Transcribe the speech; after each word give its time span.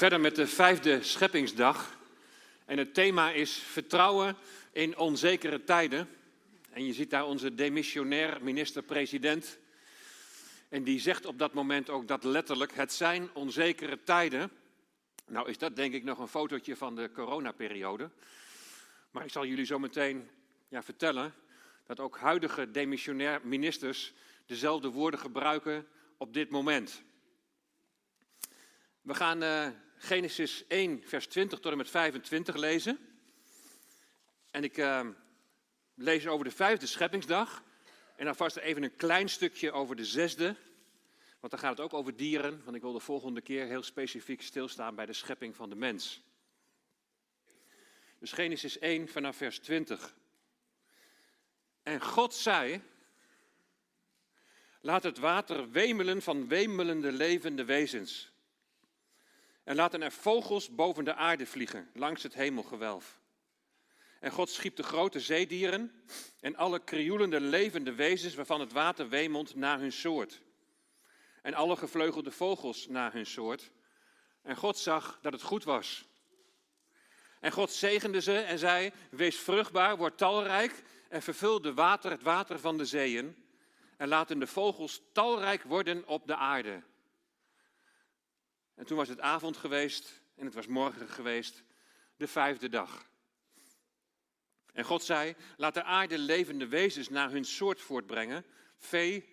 verder 0.00 0.20
met 0.20 0.36
de 0.36 0.46
vijfde 0.46 1.02
scheppingsdag. 1.02 1.98
En 2.64 2.78
het 2.78 2.94
thema 2.94 3.30
is 3.30 3.52
vertrouwen 3.52 4.36
in 4.72 4.98
onzekere 4.98 5.64
tijden. 5.64 6.08
En 6.70 6.86
je 6.86 6.92
ziet 6.92 7.10
daar 7.10 7.26
onze 7.26 7.54
demissionair 7.54 8.38
minister-president. 8.42 9.58
En 10.68 10.84
die 10.84 11.00
zegt 11.00 11.26
op 11.26 11.38
dat 11.38 11.52
moment 11.52 11.90
ook 11.90 12.08
dat 12.08 12.24
letterlijk, 12.24 12.74
het 12.74 12.92
zijn 12.92 13.28
onzekere 13.32 14.02
tijden. 14.02 14.50
Nou 15.26 15.48
is 15.48 15.58
dat 15.58 15.76
denk 15.76 15.94
ik 15.94 16.04
nog 16.04 16.18
een 16.18 16.28
fotootje 16.28 16.76
van 16.76 16.94
de 16.94 17.10
coronaperiode. 17.12 18.10
Maar 19.10 19.24
ik 19.24 19.30
zal 19.30 19.46
jullie 19.46 19.66
zo 19.66 19.78
meteen 19.78 20.28
ja, 20.68 20.82
vertellen 20.82 21.34
dat 21.86 22.00
ook 22.00 22.18
huidige 22.18 22.70
demissionair 22.70 23.40
ministers 23.44 24.12
dezelfde 24.46 24.88
woorden 24.88 25.20
gebruiken 25.20 25.86
op 26.16 26.34
dit 26.34 26.50
moment. 26.50 27.02
We 29.00 29.14
gaan 29.14 29.42
uh, 29.42 29.68
Genesis 30.02 30.66
1, 30.66 31.02
vers 31.04 31.26
20 31.26 31.58
tot 31.58 31.72
en 31.72 31.78
met 31.78 31.90
25 31.90 32.56
lezen. 32.56 32.98
En 34.50 34.64
ik 34.64 34.76
uh, 34.76 35.08
lees 35.94 36.26
over 36.26 36.44
de 36.44 36.50
vijfde 36.50 36.86
scheppingsdag. 36.86 37.62
En 38.16 38.24
dan 38.24 38.36
vast 38.36 38.56
even 38.56 38.82
een 38.82 38.96
klein 38.96 39.28
stukje 39.28 39.72
over 39.72 39.96
de 39.96 40.04
zesde. 40.04 40.56
Want 41.40 41.52
dan 41.52 41.60
gaat 41.60 41.70
het 41.70 41.80
ook 41.80 41.94
over 41.94 42.16
dieren. 42.16 42.64
Want 42.64 42.76
ik 42.76 42.82
wil 42.82 42.92
de 42.92 43.00
volgende 43.00 43.40
keer 43.40 43.66
heel 43.66 43.82
specifiek 43.82 44.42
stilstaan 44.42 44.94
bij 44.94 45.06
de 45.06 45.12
schepping 45.12 45.56
van 45.56 45.68
de 45.68 45.76
mens. 45.76 46.22
Dus 48.18 48.32
Genesis 48.32 48.78
1 48.78 49.08
vanaf 49.08 49.36
vers 49.36 49.58
20. 49.58 50.14
En 51.82 52.02
God 52.02 52.34
zei: 52.34 52.82
Laat 54.80 55.02
het 55.02 55.18
water 55.18 55.70
wemelen 55.70 56.22
van 56.22 56.48
wemelende 56.48 57.12
levende 57.12 57.64
wezens. 57.64 58.30
En 59.64 59.76
laten 59.76 60.02
er 60.02 60.12
vogels 60.12 60.74
boven 60.74 61.04
de 61.04 61.14
aarde 61.14 61.46
vliegen, 61.46 61.90
langs 61.94 62.22
het 62.22 62.34
hemelgewelf. 62.34 63.20
En 64.20 64.30
God 64.30 64.50
schiep 64.50 64.76
de 64.76 64.82
grote 64.82 65.20
zeedieren 65.20 66.04
en 66.40 66.56
alle 66.56 66.84
krioelende 66.84 67.40
levende 67.40 67.94
wezens 67.94 68.34
waarvan 68.34 68.60
het 68.60 68.72
water 68.72 69.08
wemelt 69.08 69.54
naar 69.54 69.78
hun 69.78 69.92
soort. 69.92 70.40
En 71.42 71.54
alle 71.54 71.76
gevleugelde 71.76 72.30
vogels 72.30 72.88
naar 72.88 73.12
hun 73.12 73.26
soort. 73.26 73.70
En 74.42 74.56
God 74.56 74.78
zag 74.78 75.18
dat 75.22 75.32
het 75.32 75.42
goed 75.42 75.64
was. 75.64 76.04
En 77.40 77.52
God 77.52 77.70
zegende 77.70 78.20
ze 78.20 78.38
en 78.38 78.58
zei: 78.58 78.92
Wees 79.10 79.36
vruchtbaar, 79.36 79.96
word 79.96 80.18
talrijk 80.18 80.82
en 81.08 81.22
vervul 81.22 81.60
de 81.60 81.74
water, 81.74 82.10
het 82.10 82.22
water 82.22 82.58
van 82.58 82.78
de 82.78 82.84
zeeën. 82.84 83.44
En 83.96 84.08
laten 84.08 84.38
de 84.38 84.46
vogels 84.46 85.00
talrijk 85.12 85.62
worden 85.62 86.06
op 86.06 86.26
de 86.26 86.36
aarde. 86.36 86.82
En 88.80 88.86
toen 88.86 88.96
was 88.96 89.08
het 89.08 89.20
avond 89.20 89.56
geweest 89.56 90.22
en 90.34 90.44
het 90.44 90.54
was 90.54 90.66
morgen 90.66 91.08
geweest, 91.08 91.62
de 92.16 92.26
vijfde 92.26 92.68
dag. 92.68 93.10
En 94.72 94.84
God 94.84 95.02
zei: 95.02 95.34
Laat 95.56 95.74
de 95.74 95.82
aarde 95.82 96.18
levende 96.18 96.68
wezens 96.68 97.08
naar 97.08 97.30
hun 97.30 97.44
soort 97.44 97.80
voortbrengen, 97.80 98.44
vee, 98.76 99.28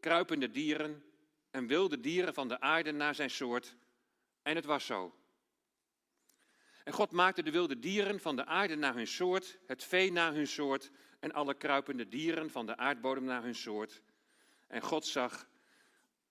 kruipende 0.00 0.50
dieren 0.50 1.04
en 1.50 1.66
wilde 1.66 2.00
dieren 2.00 2.34
van 2.34 2.48
de 2.48 2.60
aarde 2.60 2.92
naar 2.92 3.14
zijn 3.14 3.30
soort. 3.30 3.76
En 4.42 4.56
het 4.56 4.64
was 4.64 4.86
zo. 4.86 5.14
En 6.84 6.92
God 6.92 7.10
maakte 7.10 7.42
de 7.42 7.50
wilde 7.50 7.78
dieren 7.78 8.20
van 8.20 8.36
de 8.36 8.44
aarde 8.44 8.74
naar 8.74 8.94
hun 8.94 9.06
soort, 9.06 9.58
het 9.66 9.84
vee 9.84 10.12
naar 10.12 10.32
hun 10.32 10.46
soort 10.46 10.90
en 11.20 11.32
alle 11.32 11.54
kruipende 11.54 12.08
dieren 12.08 12.50
van 12.50 12.66
de 12.66 12.76
aardbodem 12.76 13.24
naar 13.24 13.42
hun 13.42 13.54
soort. 13.54 14.02
En 14.66 14.82
God 14.82 15.06
zag 15.06 15.48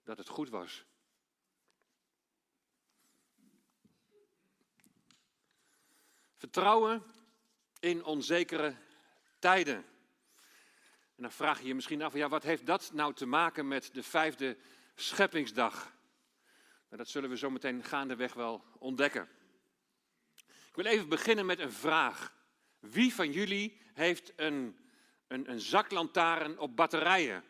dat 0.03 0.17
het 0.17 0.27
goed 0.27 0.49
was. 0.49 0.85
Vertrouwen 6.45 7.03
in 7.79 8.03
onzekere 8.03 8.75
tijden. 9.39 9.75
En 11.15 11.21
dan 11.23 11.31
vraag 11.31 11.59
je 11.61 11.67
je 11.67 11.75
misschien 11.75 12.01
af, 12.01 12.13
ja, 12.13 12.29
wat 12.29 12.43
heeft 12.43 12.65
dat 12.65 12.91
nou 12.93 13.13
te 13.13 13.25
maken 13.25 13.67
met 13.67 13.89
de 13.93 14.03
vijfde 14.03 14.57
scheppingsdag? 14.95 15.93
Nou, 16.87 16.97
dat 16.97 17.07
zullen 17.07 17.29
we 17.29 17.37
zo 17.37 17.49
meteen 17.49 17.83
gaandeweg 17.83 18.33
wel 18.33 18.63
ontdekken. 18.77 19.29
Ik 20.45 20.75
wil 20.75 20.85
even 20.85 21.09
beginnen 21.09 21.45
met 21.45 21.59
een 21.59 21.71
vraag. 21.71 22.33
Wie 22.79 23.13
van 23.13 23.31
jullie 23.31 23.81
heeft 23.93 24.33
een, 24.35 24.77
een, 25.27 25.51
een 25.51 26.59
op 26.59 26.75
batterijen? 26.75 27.43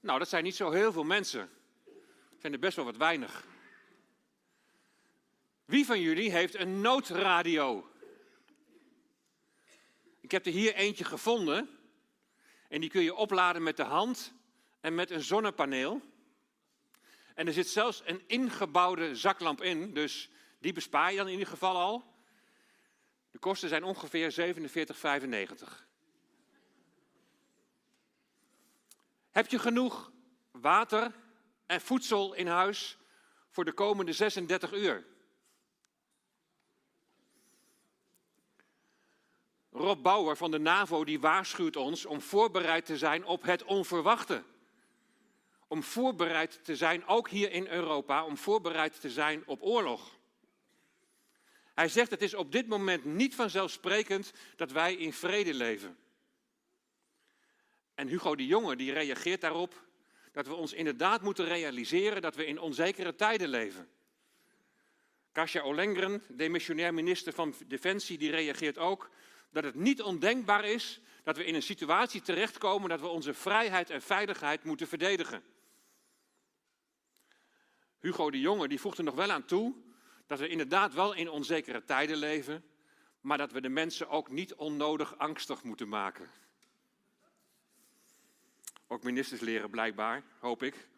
Nou, 0.00 0.18
dat 0.18 0.28
zijn 0.28 0.44
niet 0.44 0.56
zo 0.56 0.70
heel 0.70 0.92
veel 0.92 1.04
mensen. 1.04 1.50
Er 2.30 2.38
zijn 2.38 2.52
er 2.52 2.58
best 2.58 2.76
wel 2.76 2.84
wat 2.84 2.96
weinig. 2.96 3.56
Wie 5.68 5.86
van 5.86 6.00
jullie 6.00 6.30
heeft 6.30 6.54
een 6.54 6.80
noodradio? 6.80 7.90
Ik 10.20 10.30
heb 10.30 10.46
er 10.46 10.52
hier 10.52 10.74
eentje 10.74 11.04
gevonden. 11.04 11.78
En 12.68 12.80
die 12.80 12.90
kun 12.90 13.02
je 13.02 13.14
opladen 13.14 13.62
met 13.62 13.76
de 13.76 13.82
hand 13.82 14.32
en 14.80 14.94
met 14.94 15.10
een 15.10 15.22
zonnepaneel. 15.22 16.00
En 17.34 17.46
er 17.46 17.52
zit 17.52 17.68
zelfs 17.68 18.02
een 18.04 18.22
ingebouwde 18.26 19.14
zaklamp 19.16 19.62
in, 19.62 19.94
dus 19.94 20.30
die 20.58 20.72
bespaar 20.72 21.10
je 21.10 21.16
dan 21.16 21.26
in 21.26 21.32
ieder 21.32 21.48
geval 21.48 21.76
al. 21.76 22.14
De 23.30 23.38
kosten 23.38 23.68
zijn 23.68 23.84
ongeveer 23.84 24.54
47,95. 24.56 25.86
Heb 29.30 29.46
je 29.46 29.58
genoeg 29.58 30.12
water 30.50 31.12
en 31.66 31.80
voedsel 31.80 32.34
in 32.34 32.46
huis 32.46 32.98
voor 33.50 33.64
de 33.64 33.72
komende 33.72 34.12
36 34.12 34.72
uur? 34.72 35.16
Rob 39.78 40.02
Bauer 40.02 40.36
van 40.36 40.50
de 40.50 40.58
NAVO 40.58 41.04
die 41.04 41.20
waarschuwt 41.20 41.76
ons 41.76 42.06
om 42.06 42.20
voorbereid 42.20 42.86
te 42.86 42.96
zijn 42.96 43.24
op 43.24 43.42
het 43.42 43.64
onverwachte. 43.64 44.42
Om 45.68 45.82
voorbereid 45.82 46.64
te 46.64 46.76
zijn, 46.76 47.06
ook 47.06 47.28
hier 47.28 47.52
in 47.52 47.66
Europa, 47.66 48.24
om 48.24 48.36
voorbereid 48.36 49.00
te 49.00 49.10
zijn 49.10 49.42
op 49.46 49.62
oorlog. 49.62 50.16
Hij 51.74 51.88
zegt 51.88 52.10
het 52.10 52.22
is 52.22 52.34
op 52.34 52.52
dit 52.52 52.66
moment 52.66 53.04
niet 53.04 53.34
vanzelfsprekend 53.34 54.32
dat 54.56 54.70
wij 54.70 54.94
in 54.94 55.12
vrede 55.12 55.54
leven. 55.54 55.98
En 57.94 58.08
Hugo 58.08 58.36
de 58.36 58.46
Jonge 58.46 58.76
die 58.76 58.92
reageert 58.92 59.40
daarop 59.40 59.86
dat 60.32 60.46
we 60.46 60.54
ons 60.54 60.72
inderdaad 60.72 61.22
moeten 61.22 61.44
realiseren 61.44 62.22
dat 62.22 62.34
we 62.34 62.46
in 62.46 62.60
onzekere 62.60 63.14
tijden 63.14 63.48
leven. 63.48 63.88
Kasia 65.32 65.60
Olengren, 65.60 66.22
demissionair 66.28 66.94
minister 66.94 67.32
van 67.32 67.54
Defensie, 67.66 68.18
die 68.18 68.30
reageert 68.30 68.78
ook 68.78 69.10
dat 69.50 69.64
het 69.64 69.74
niet 69.74 70.02
ondenkbaar 70.02 70.64
is 70.64 71.00
dat 71.22 71.36
we 71.36 71.44
in 71.44 71.54
een 71.54 71.62
situatie 71.62 72.22
terechtkomen 72.22 72.88
dat 72.88 73.00
we 73.00 73.06
onze 73.06 73.34
vrijheid 73.34 73.90
en 73.90 74.02
veiligheid 74.02 74.64
moeten 74.64 74.88
verdedigen. 74.88 75.42
Hugo 77.98 78.30
de 78.30 78.40
Jonge 78.40 78.68
die 78.68 78.80
voegt 78.80 78.98
er 78.98 79.04
nog 79.04 79.14
wel 79.14 79.30
aan 79.30 79.44
toe 79.44 79.74
dat 80.26 80.38
we 80.38 80.48
inderdaad 80.48 80.94
wel 80.94 81.14
in 81.14 81.30
onzekere 81.30 81.84
tijden 81.84 82.16
leven, 82.16 82.64
maar 83.20 83.38
dat 83.38 83.52
we 83.52 83.60
de 83.60 83.68
mensen 83.68 84.08
ook 84.08 84.30
niet 84.30 84.54
onnodig 84.54 85.18
angstig 85.18 85.62
moeten 85.62 85.88
maken. 85.88 86.30
Ook 88.86 89.02
ministers 89.02 89.40
leren 89.40 89.70
blijkbaar, 89.70 90.22
hoop 90.38 90.62
ik. 90.62 90.88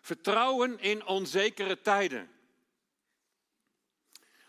Vertrouwen 0.00 0.78
in 0.78 1.06
onzekere 1.06 1.80
tijden. 1.80 2.30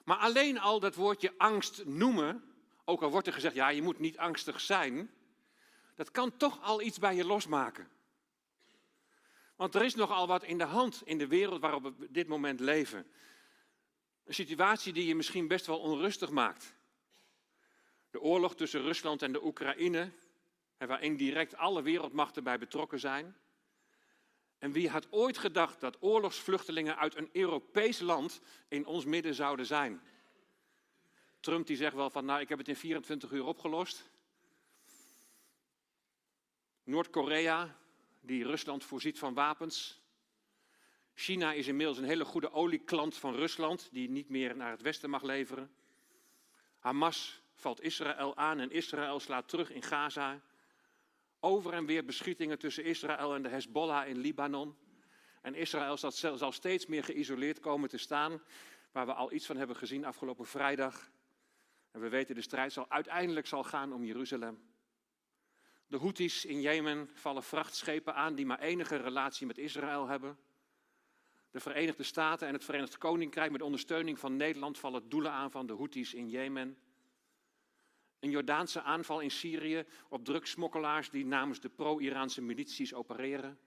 Maar 0.03 0.18
alleen 0.18 0.59
al 0.59 0.80
dat 0.80 0.96
woordje 0.96 1.34
angst 1.38 1.86
noemen, 1.86 2.49
ook 2.90 3.02
al 3.02 3.10
wordt 3.10 3.28
er 3.28 3.34
gezegd, 3.34 3.56
ja, 3.56 3.70
je 3.70 3.82
moet 3.82 4.00
niet 4.00 4.18
angstig 4.18 4.62
zijn, 4.62 5.12
dat 5.96 6.12
kan 6.12 6.38
toch 6.38 6.62
al 6.62 6.82
iets 6.82 7.00
bij 7.00 7.16
je 7.16 7.26
losmaken. 7.26 7.90
Want 9.56 9.76
er 9.76 9.84
is 9.84 9.96
nogal 9.96 10.28
wat 10.28 10.44
in 10.44 10.58
de 10.58 10.64
hand 10.64 11.02
in 11.06 11.18
de 11.18 11.28
wereld 11.28 11.62
waarop 11.62 11.81
we 11.81 11.88
op 11.88 12.08
dit 12.10 12.28
moment 12.28 12.60
leven. 12.60 13.08
Een 14.24 14.34
situatie 14.34 14.94
die 14.94 15.06
je 15.06 15.16
misschien 15.16 15.48
best 15.48 15.66
wel 15.66 15.80
onrustig 15.80 16.30
maakt. 16.30 16.74
De 18.12 18.22
oorlog 18.22 18.56
tussen 18.56 18.81
Rusland 18.81 19.22
en 19.22 19.31
de 19.31 19.46
Oekraïne, 19.46 20.12
waarin 20.78 21.16
direct 21.16 21.56
alle 21.56 21.81
wereldmachten 21.81 22.44
bij 22.44 22.60
betrokken 22.60 23.00
zijn. 23.00 23.36
En 24.58 24.72
wie 24.72 24.90
had 24.90 25.08
ooit 25.12 25.38
gedacht 25.38 25.80
dat 25.80 25.98
oorlogsvluchtelingen 26.00 26.98
uit 26.98 27.16
een 27.16 27.30
Europees 27.31 28.00
land 28.00 28.42
in 28.68 28.86
ons 28.86 29.06
midden 29.06 29.34
zouden 29.34 29.66
zijn? 29.66 30.02
Trump 31.39 31.68
die 31.68 31.77
zegt 31.77 31.95
wel 31.95 32.09
van, 32.09 32.25
nou 32.25 32.41
ik 32.41 32.50
heb 32.50 32.57
het 32.57 32.68
in 32.68 32.75
24 32.75 33.31
uur 33.31 33.45
opgelost. 33.45 34.09
Noord-Korea, 36.83 37.77
die 38.21 38.45
Rusland 38.45 38.83
voorziet 38.83 39.19
van 39.19 39.33
wapens. 39.33 40.01
China 41.13 41.53
is 41.53 41.68
inmiddels 41.68 41.97
een 41.97 42.03
hele 42.03 42.25
goede 42.25 42.51
olieklant 42.51 43.18
van 43.18 43.36
Rusland, 43.36 43.89
die 43.91 44.09
niet 44.09 44.30
meer 44.30 44.56
naar 44.56 44.71
het 44.71 44.81
westen 44.81 45.09
mag 45.09 45.24
leveren. 45.24 45.71
Hamas 46.80 47.41
valt 47.53 47.81
Israël 47.81 48.38
aan 48.38 48.59
en 48.59 48.71
Israël 48.71 49.19
slaat 49.19 49.50
terug 49.50 49.71
in 49.71 49.83
Gaza. 49.83 50.41
Over 51.39 51.74
en 51.74 51.86
weer 51.86 52.06
beschietingen 52.06 52.59
tussen 52.59 52.83
Israël 52.83 53.36
en 53.36 53.41
de 53.41 53.50
Hezbollah 53.50 54.07
in 54.07 54.18
Libanon. 54.18 54.77
En 55.41 55.56
Israël 55.56 55.97
zal 56.38 56.51
steeds 56.51 56.86
meer 56.86 57.03
geïsoleerd 57.03 57.59
komen 57.59 57.89
te 57.89 57.97
staan, 57.97 58.41
waar 58.91 59.06
we 59.06 59.13
al 59.13 59.31
iets 59.31 59.45
van 59.45 59.57
hebben 59.57 59.75
gezien 59.75 60.06
afgelopen 60.06 60.45
vrijdag. 60.45 61.12
En 61.91 62.01
we 62.01 62.09
weten 62.09 62.36
de 62.36 62.41
strijd 62.41 62.74
zal 62.74 62.89
uiteindelijk 62.89 63.47
zal 63.47 63.63
gaan 63.63 63.94
om 63.94 64.06
Jeruzalem. 64.06 64.68
De 65.88 65.97
Houthis 65.97 66.45
in 66.45 66.62
Jemen 66.62 67.09
vallen 67.13 67.44
vrachtschepen 67.44 68.15
aan 68.15 68.36
die 68.36 68.45
maar 68.45 68.59
enige 68.59 68.95
relatie 68.95 69.47
met 69.47 69.57
Israël 69.57 70.07
hebben. 70.07 70.38
De 71.51 71.59
Verenigde 71.59 72.03
Staten 72.03 72.47
en 72.47 72.53
het 72.53 72.63
Verenigd 72.63 72.97
Koninkrijk 72.97 73.51
met 73.51 73.62
ondersteuning 73.62 74.19
van 74.19 74.36
Nederland 74.36 74.80
vallen 74.80 75.09
doelen 75.09 75.31
aan 75.31 75.51
van 75.51 75.68
de 75.68 75.74
Houthis 75.74 76.13
in 76.13 76.30
Jemen. 76.30 76.77
Een 78.19 78.30
Jordaanse 78.30 78.81
aanval 78.81 79.19
in 79.19 79.31
Syrië 79.31 79.86
op 80.09 80.25
drugsmokkelaars 80.25 81.09
die 81.09 81.25
namens 81.25 81.59
de 81.59 81.69
pro-Iraanse 81.69 82.41
milities 82.41 82.94
opereren. 82.94 83.59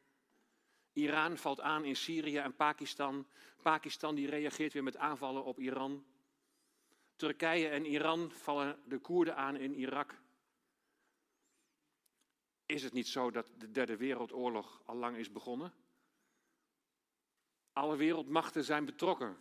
Iran 0.92 1.38
valt 1.38 1.60
aan 1.60 1.84
in 1.84 1.96
Syrië 1.96 2.38
en 2.38 2.56
Pakistan. 2.56 3.26
Pakistan 3.62 4.14
die 4.14 4.28
reageert 4.28 4.72
weer 4.72 4.82
met 4.82 4.96
aanvallen 4.96 5.44
op 5.44 5.58
Iran. 5.58 6.04
Turkije 7.22 7.68
en 7.68 7.84
Iran 7.84 8.30
vallen 8.30 8.78
de 8.84 8.98
Koerden 8.98 9.36
aan 9.36 9.56
in 9.56 9.74
Irak. 9.74 10.18
Is 12.66 12.82
het 12.82 12.92
niet 12.92 13.08
zo 13.08 13.30
dat 13.30 13.50
de 13.58 13.70
Derde 13.70 13.96
Wereldoorlog 13.96 14.82
al 14.84 14.96
lang 14.96 15.16
is 15.16 15.32
begonnen? 15.32 15.72
Alle 17.72 17.96
wereldmachten 17.96 18.64
zijn 18.64 18.84
betrokken. 18.84 19.36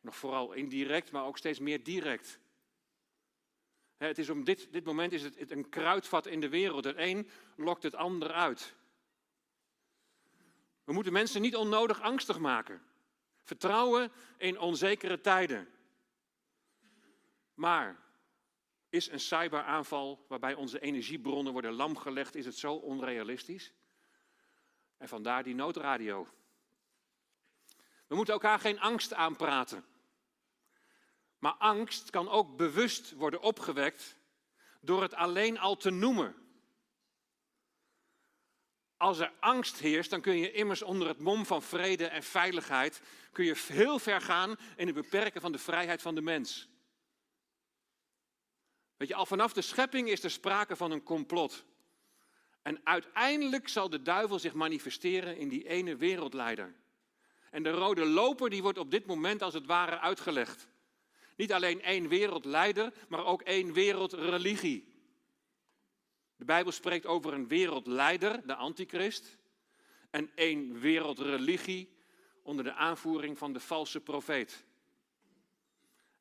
Nog 0.00 0.16
vooral 0.16 0.52
indirect, 0.52 1.10
maar 1.10 1.24
ook 1.24 1.38
steeds 1.38 1.58
meer 1.58 1.84
direct. 1.84 2.40
Het 3.96 4.18
is 4.18 4.28
om 4.28 4.44
dit, 4.44 4.72
dit 4.72 4.84
moment 4.84 5.12
is 5.12 5.22
het 5.22 5.50
een 5.50 5.68
kruidvat 5.68 6.26
in 6.26 6.40
de 6.40 6.48
wereld. 6.48 6.84
Het 6.84 6.96
een 6.96 7.28
lokt 7.56 7.82
het 7.82 7.94
ander 7.94 8.32
uit. 8.32 8.74
We 10.84 10.92
moeten 10.92 11.12
mensen 11.12 11.40
niet 11.40 11.56
onnodig 11.56 12.00
angstig 12.00 12.38
maken. 12.38 12.82
Vertrouwen 13.42 14.12
in 14.36 14.58
onzekere 14.58 15.20
tijden. 15.20 15.68
Maar 17.58 18.00
is 18.88 19.10
een 19.10 19.20
cyberaanval 19.20 20.24
waarbij 20.28 20.54
onze 20.54 20.80
energiebronnen 20.80 21.52
worden 21.52 21.72
lamgelegd, 21.72 22.34
is 22.34 22.44
het 22.44 22.56
zo 22.56 22.74
onrealistisch? 22.74 23.72
En 24.96 25.08
vandaar 25.08 25.42
die 25.42 25.54
noodradio. 25.54 26.28
We 28.06 28.14
moeten 28.14 28.34
elkaar 28.34 28.58
geen 28.58 28.80
angst 28.80 29.14
aanpraten. 29.14 29.84
Maar 31.38 31.52
angst 31.52 32.10
kan 32.10 32.28
ook 32.28 32.56
bewust 32.56 33.12
worden 33.12 33.40
opgewekt 33.40 34.18
door 34.80 35.02
het 35.02 35.14
alleen 35.14 35.58
al 35.58 35.76
te 35.76 35.90
noemen. 35.90 36.34
Als 38.96 39.18
er 39.18 39.32
angst 39.40 39.78
heerst, 39.78 40.10
dan 40.10 40.20
kun 40.20 40.36
je 40.36 40.52
immers 40.52 40.82
onder 40.82 41.08
het 41.08 41.18
mom 41.18 41.46
van 41.46 41.62
vrede 41.62 42.06
en 42.06 42.22
veiligheid 42.22 43.02
kun 43.32 43.44
je 43.44 43.64
heel 43.66 43.98
ver 43.98 44.20
gaan 44.20 44.56
in 44.76 44.86
het 44.86 44.96
beperken 44.96 45.40
van 45.40 45.52
de 45.52 45.58
vrijheid 45.58 46.02
van 46.02 46.14
de 46.14 46.22
mens. 46.22 46.68
Weet 48.98 49.08
je, 49.08 49.14
al 49.14 49.26
vanaf 49.26 49.52
de 49.52 49.62
schepping 49.62 50.08
is 50.08 50.22
er 50.24 50.30
sprake 50.30 50.76
van 50.76 50.90
een 50.90 51.02
complot. 51.02 51.64
En 52.62 52.80
uiteindelijk 52.84 53.68
zal 53.68 53.90
de 53.90 54.02
duivel 54.02 54.38
zich 54.38 54.54
manifesteren 54.54 55.36
in 55.36 55.48
die 55.48 55.68
ene 55.68 55.96
wereldleider. 55.96 56.74
En 57.50 57.62
de 57.62 57.70
rode 57.70 58.04
loper 58.04 58.50
die 58.50 58.62
wordt 58.62 58.78
op 58.78 58.90
dit 58.90 59.06
moment 59.06 59.42
als 59.42 59.54
het 59.54 59.66
ware 59.66 59.98
uitgelegd. 59.98 60.68
Niet 61.36 61.52
alleen 61.52 61.82
één 61.82 62.08
wereldleider, 62.08 62.92
maar 63.08 63.24
ook 63.24 63.42
één 63.42 63.72
wereldreligie. 63.72 64.96
De 66.36 66.44
Bijbel 66.44 66.72
spreekt 66.72 67.06
over 67.06 67.32
een 67.32 67.48
wereldleider, 67.48 68.46
de 68.46 68.54
antichrist, 68.54 69.38
en 70.10 70.30
één 70.34 70.80
wereldreligie 70.80 71.96
onder 72.42 72.64
de 72.64 72.72
aanvoering 72.72 73.38
van 73.38 73.52
de 73.52 73.60
valse 73.60 74.00
profeet. 74.00 74.64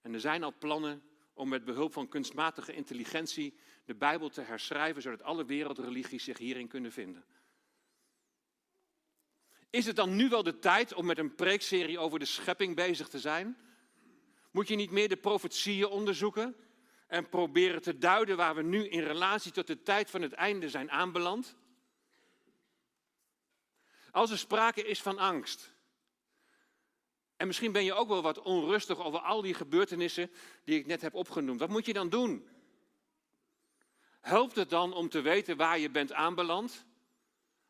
En 0.02 0.14
er 0.14 0.20
zijn 0.20 0.44
al 0.44 0.54
plannen 0.60 1.04
om 1.38 1.50
met 1.50 1.66
behulp 1.66 1.94
van 1.94 2.08
kunstmatige 2.08 2.74
intelligentie 2.74 3.58
de 3.86 3.96
Bijbel 3.96 4.30
te 4.30 4.42
herschrijven, 4.42 5.02
zodat 5.02 5.24
alle 5.24 5.46
wereldreligies 5.46 6.24
zich 6.24 6.38
hierin 6.38 6.68
kunnen 6.68 6.92
vinden. 6.92 7.26
Is 9.70 9.86
het 9.86 9.96
dan 9.96 10.16
nu 10.16 10.30
wel 10.30 10.44
de 10.44 10.60
tijd 10.60 10.94
om 10.94 11.06
met 11.06 11.18
een 11.18 11.36
preekserie 11.36 12.00
over 12.00 12.20
de 12.20 12.26
schepping 12.26 12.76
bezig 12.76 13.08
te 13.08 13.20
zijn? 13.20 13.58
Moet 14.52 14.68
je 14.68 14.76
niet 14.76 14.92
meer 14.92 15.10
de 15.10 15.18
profetieën 15.18 15.88
onderzoeken 15.88 16.56
en 17.08 17.30
proberen 17.30 17.82
te 17.82 17.98
duiden 17.98 18.38
waar 18.38 18.56
we 18.56 18.62
nu 18.62 18.88
in 18.88 19.04
relatie 19.04 19.52
tot 19.52 19.68
de 19.68 19.82
tijd 19.82 20.10
van 20.10 20.22
het 20.22 20.34
einde 20.34 20.70
zijn 20.70 20.92
aanbeland? 20.92 21.56
Als 24.12 24.32
er 24.32 24.38
sprake 24.38 24.84
is 24.84 25.02
van 25.02 25.18
angst, 25.18 25.74
en 27.38 27.48
misschien 27.48 27.72
ben 27.72 27.84
je 27.84 27.94
ook 27.94 28.08
wel 28.08 28.22
wat 28.22 28.42
onrustig 28.42 29.00
over 29.00 29.20
al 29.20 29.42
die 29.42 29.54
gebeurtenissen 29.54 30.32
die 30.64 30.80
ik 30.80 30.86
net 30.86 31.02
heb 31.02 31.14
opgenoemd, 31.14 31.60
wat 31.60 31.70
moet 31.70 31.86
je 31.86 31.94
dan 31.94 32.10
doen? 32.10 32.48
Helpt 34.22 34.56
het 34.56 34.70
dan 34.70 34.94
om 34.94 35.10
te 35.10 35.22
weten 35.22 35.58
waar 35.58 35.80
je 35.80 35.90
bent 35.90 36.14
aanbeland, 36.14 36.86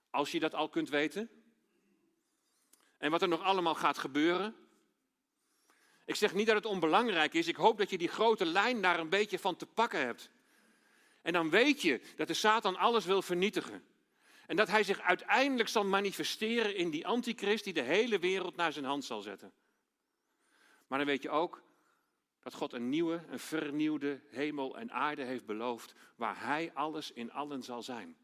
als 0.10 0.32
je 0.32 0.40
dat 0.40 0.54
al 0.54 0.70
kunt 0.70 0.90
weten? 0.90 1.30
En 2.98 3.12
wat 3.12 3.22
er 3.22 3.28
nog 3.28 3.42
allemaal 3.42 3.76
gaat 3.76 3.98
gebeuren? 3.98 4.56
Ik 6.06 6.16
zeg 6.16 6.34
niet 6.34 6.48
dat 6.48 6.56
het 6.56 6.66
onbelangrijk 6.66 7.34
is. 7.34 7.48
Ik 7.48 7.56
hoop 7.56 7.78
dat 7.78 7.90
je 7.90 7.98
die 7.98 8.08
grote 8.08 8.46
lijn 8.46 8.82
daar 8.82 9.00
een 9.00 9.10
beetje 9.10 9.40
van 9.40 9.56
te 9.56 9.66
pakken 9.66 10.00
hebt. 10.00 10.30
En 11.22 11.34
dan 11.34 11.50
weet 11.50 11.82
je 11.82 12.02
dat 12.16 12.28
de 12.28 12.34
Satan 12.34 12.76
alles 12.76 13.06
wil 13.06 13.22
vernietigen. 13.22 13.84
En 14.48 14.56
dat 14.56 14.68
hij 14.68 14.84
zich 14.84 15.00
uiteindelijk 15.00 15.70
zal 15.70 15.86
manifesteren 15.86 16.76
in 16.76 16.90
die 16.90 17.08
antichrist 17.08 17.64
die 17.64 17.74
de 17.74 17.82
hele 17.82 18.20
wereld 18.20 18.56
naar 18.56 18.74
zijn 18.74 18.86
hand 18.86 19.06
zal 19.06 19.22
zetten. 19.22 19.54
Maar 20.88 20.98
dan 20.98 21.08
weet 21.08 21.22
je 21.22 21.30
ook 21.30 21.64
dat 22.40 22.54
God 22.54 22.74
een 22.74 22.90
nieuwe, 22.90 23.24
een 23.30 23.40
vernieuwde 23.40 24.22
hemel 24.30 24.78
en 24.78 24.92
aarde 24.92 25.24
heeft 25.24 25.46
beloofd, 25.46 25.94
waar 26.16 26.46
hij 26.46 26.72
alles 26.74 27.12
in 27.12 27.32
allen 27.32 27.64
zal 27.64 27.84
zijn. 27.84 28.18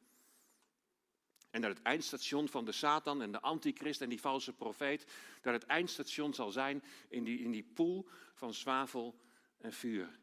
En 1.49 1.61
dat 1.61 1.69
het 1.69 1.81
eindstation 1.81 2.47
van 2.47 2.65
de 2.65 2.71
Satan 2.71 3.21
en 3.21 3.31
de 3.31 3.41
antichrist 3.41 4.01
en 4.01 4.09
die 4.09 4.21
valse 4.21 4.53
profeet, 4.53 5.05
dat 5.41 5.53
het 5.53 5.65
eindstation 5.65 6.33
zal 6.33 6.51
zijn 6.51 6.83
in 7.09 7.23
die, 7.23 7.39
in 7.39 7.51
die 7.51 7.71
poel 7.73 8.07
van 8.33 8.53
zwavel 8.53 9.19
en 9.57 9.73
vuur. 9.73 10.19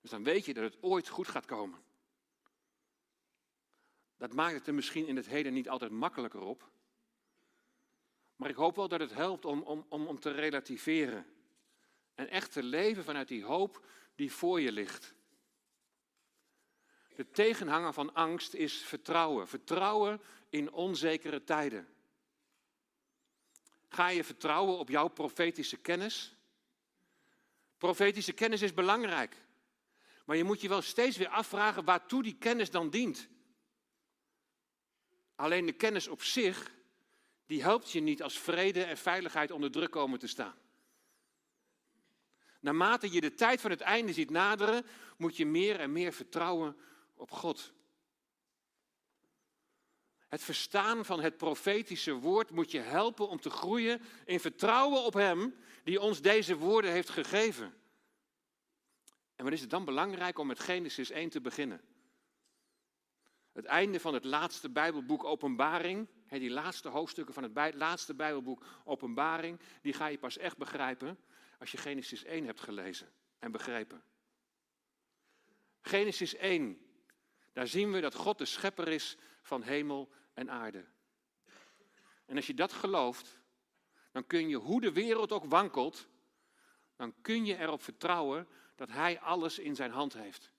Dus 0.00 0.10
dan 0.10 0.24
weet 0.24 0.44
je 0.44 0.54
dat 0.54 0.64
het 0.64 0.82
ooit 0.82 1.08
goed 1.08 1.28
gaat 1.28 1.46
komen. 1.46 1.78
Dat 4.22 4.32
maakt 4.32 4.54
het 4.54 4.66
er 4.66 4.74
misschien 4.74 5.06
in 5.06 5.16
het 5.16 5.26
heden 5.26 5.52
niet 5.52 5.68
altijd 5.68 5.90
makkelijker 5.90 6.40
op. 6.40 6.70
Maar 8.36 8.50
ik 8.50 8.56
hoop 8.56 8.76
wel 8.76 8.88
dat 8.88 9.00
het 9.00 9.14
helpt 9.14 9.44
om, 9.44 9.62
om, 9.62 9.86
om, 9.88 10.06
om 10.06 10.20
te 10.20 10.30
relativeren. 10.30 11.26
En 12.14 12.28
echt 12.28 12.52
te 12.52 12.62
leven 12.62 13.04
vanuit 13.04 13.28
die 13.28 13.44
hoop 13.44 13.86
die 14.14 14.32
voor 14.32 14.60
je 14.60 14.72
ligt. 14.72 15.14
De 17.16 17.30
tegenhanger 17.30 17.92
van 17.92 18.14
angst 18.14 18.54
is 18.54 18.82
vertrouwen. 18.82 19.48
Vertrouwen 19.48 20.20
in 20.48 20.72
onzekere 20.72 21.44
tijden. 21.44 21.88
Ga 23.88 24.08
je 24.08 24.24
vertrouwen 24.24 24.78
op 24.78 24.88
jouw 24.88 25.08
profetische 25.08 25.76
kennis? 25.76 26.36
Profetische 27.78 28.32
kennis 28.32 28.62
is 28.62 28.74
belangrijk. 28.74 29.36
Maar 30.24 30.36
je 30.36 30.44
moet 30.44 30.60
je 30.60 30.68
wel 30.68 30.82
steeds 30.82 31.16
weer 31.16 31.28
afvragen 31.28 31.84
waartoe 31.84 32.22
die 32.22 32.36
kennis 32.38 32.70
dan 32.70 32.90
dient. 32.90 33.30
Alleen 35.34 35.66
de 35.66 35.72
kennis 35.72 36.08
op 36.08 36.22
zich, 36.22 36.72
die 37.46 37.62
helpt 37.62 37.90
je 37.90 38.00
niet 38.00 38.22
als 38.22 38.38
vrede 38.38 38.84
en 38.84 38.96
veiligheid 38.96 39.50
onder 39.50 39.70
druk 39.70 39.90
komen 39.90 40.18
te 40.18 40.26
staan. 40.26 40.54
Naarmate 42.60 43.12
je 43.12 43.20
de 43.20 43.34
tijd 43.34 43.60
van 43.60 43.70
het 43.70 43.80
einde 43.80 44.12
ziet 44.12 44.30
naderen, 44.30 44.86
moet 45.16 45.36
je 45.36 45.46
meer 45.46 45.80
en 45.80 45.92
meer 45.92 46.12
vertrouwen 46.12 46.76
op 47.14 47.30
God. 47.30 47.72
Het 50.28 50.42
verstaan 50.42 51.04
van 51.04 51.20
het 51.20 51.36
profetische 51.36 52.12
woord 52.12 52.50
moet 52.50 52.70
je 52.70 52.78
helpen 52.78 53.28
om 53.28 53.40
te 53.40 53.50
groeien 53.50 54.00
in 54.24 54.40
vertrouwen 54.40 55.04
op 55.04 55.12
Hem 55.14 55.54
die 55.84 56.00
ons 56.00 56.20
deze 56.20 56.56
woorden 56.56 56.90
heeft 56.90 57.10
gegeven. 57.10 57.74
En 59.36 59.44
wat 59.44 59.52
is 59.52 59.60
het 59.60 59.70
dan 59.70 59.84
belangrijk 59.84 60.38
om 60.38 60.46
met 60.46 60.60
Genesis 60.60 61.10
1 61.10 61.28
te 61.28 61.40
beginnen? 61.40 61.80
Het 63.52 63.64
einde 63.64 64.00
van 64.00 64.14
het 64.14 64.24
laatste 64.24 64.70
Bijbelboek 64.70 65.24
Openbaring, 65.24 66.08
die 66.28 66.50
laatste 66.50 66.88
hoofdstukken 66.88 67.34
van 67.34 67.42
het 67.42 67.74
laatste 67.74 68.14
Bijbelboek 68.14 68.64
Openbaring, 68.84 69.60
die 69.82 69.92
ga 69.92 70.06
je 70.06 70.18
pas 70.18 70.36
echt 70.36 70.56
begrijpen 70.56 71.18
als 71.58 71.70
je 71.70 71.76
Genesis 71.76 72.24
1 72.24 72.44
hebt 72.44 72.60
gelezen 72.60 73.12
en 73.38 73.52
begrepen. 73.52 74.02
Genesis 75.80 76.34
1, 76.34 76.78
daar 77.52 77.66
zien 77.66 77.92
we 77.92 78.00
dat 78.00 78.14
God 78.14 78.38
de 78.38 78.44
schepper 78.44 78.88
is 78.88 79.16
van 79.42 79.62
hemel 79.62 80.12
en 80.34 80.50
aarde. 80.50 80.84
En 82.24 82.36
als 82.36 82.46
je 82.46 82.54
dat 82.54 82.72
gelooft, 82.72 83.40
dan 84.12 84.26
kun 84.26 84.48
je, 84.48 84.56
hoe 84.56 84.80
de 84.80 84.92
wereld 84.92 85.32
ook 85.32 85.44
wankelt, 85.44 86.08
dan 86.96 87.14
kun 87.20 87.44
je 87.44 87.58
erop 87.58 87.82
vertrouwen 87.82 88.48
dat 88.76 88.88
Hij 88.88 89.20
alles 89.20 89.58
in 89.58 89.74
zijn 89.74 89.90
hand 89.90 90.12
heeft. 90.12 90.51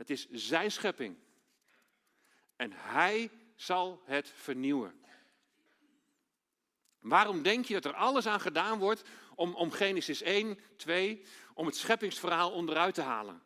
Het 0.00 0.10
is 0.10 0.30
Zijn 0.30 0.72
schepping. 0.72 1.16
En 2.56 2.72
Hij 2.72 3.30
zal 3.54 4.02
het 4.04 4.28
vernieuwen. 4.28 5.04
Waarom 6.98 7.42
denk 7.42 7.64
je 7.64 7.74
dat 7.74 7.84
er 7.84 7.94
alles 7.94 8.26
aan 8.26 8.40
gedaan 8.40 8.78
wordt 8.78 9.02
om, 9.34 9.54
om 9.54 9.70
Genesis 9.70 10.22
1, 10.22 10.58
2, 10.76 11.24
om 11.54 11.66
het 11.66 11.76
scheppingsverhaal 11.76 12.52
onderuit 12.52 12.94
te 12.94 13.02
halen? 13.02 13.42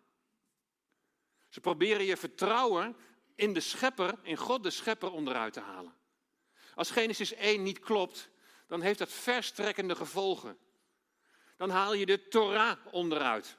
Ze 1.48 1.60
proberen 1.60 2.04
je 2.04 2.16
vertrouwen 2.16 2.96
in 3.34 3.52
de 3.52 3.60
schepper, 3.60 4.18
in 4.22 4.36
God 4.36 4.62
de 4.62 4.70
schepper 4.70 5.12
onderuit 5.12 5.52
te 5.52 5.60
halen. 5.60 5.94
Als 6.74 6.90
Genesis 6.90 7.32
1 7.32 7.62
niet 7.62 7.78
klopt, 7.78 8.30
dan 8.66 8.80
heeft 8.80 8.98
dat 8.98 9.12
verstrekkende 9.12 9.94
gevolgen. 9.94 10.58
Dan 11.56 11.70
haal 11.70 11.94
je 11.94 12.06
de 12.06 12.28
Torah 12.28 12.78
onderuit. 12.90 13.58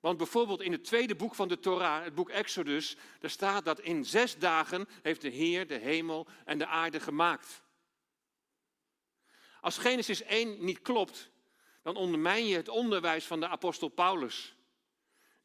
Want 0.00 0.16
bijvoorbeeld 0.16 0.60
in 0.60 0.72
het 0.72 0.84
tweede 0.84 1.14
boek 1.14 1.34
van 1.34 1.48
de 1.48 1.58
Torah, 1.58 2.04
het 2.04 2.14
boek 2.14 2.30
Exodus, 2.30 2.96
daar 3.18 3.30
staat 3.30 3.64
dat 3.64 3.80
in 3.80 4.04
zes 4.04 4.38
dagen 4.38 4.88
heeft 5.02 5.20
de 5.20 5.28
Heer 5.28 5.66
de 5.66 5.78
hemel 5.78 6.26
en 6.44 6.58
de 6.58 6.66
aarde 6.66 7.00
gemaakt. 7.00 7.62
Als 9.60 9.78
Genesis 9.78 10.22
1 10.22 10.64
niet 10.64 10.82
klopt, 10.82 11.30
dan 11.82 11.96
ondermijn 11.96 12.46
je 12.46 12.56
het 12.56 12.68
onderwijs 12.68 13.24
van 13.24 13.40
de 13.40 13.48
apostel 13.48 13.88
Paulus. 13.88 14.54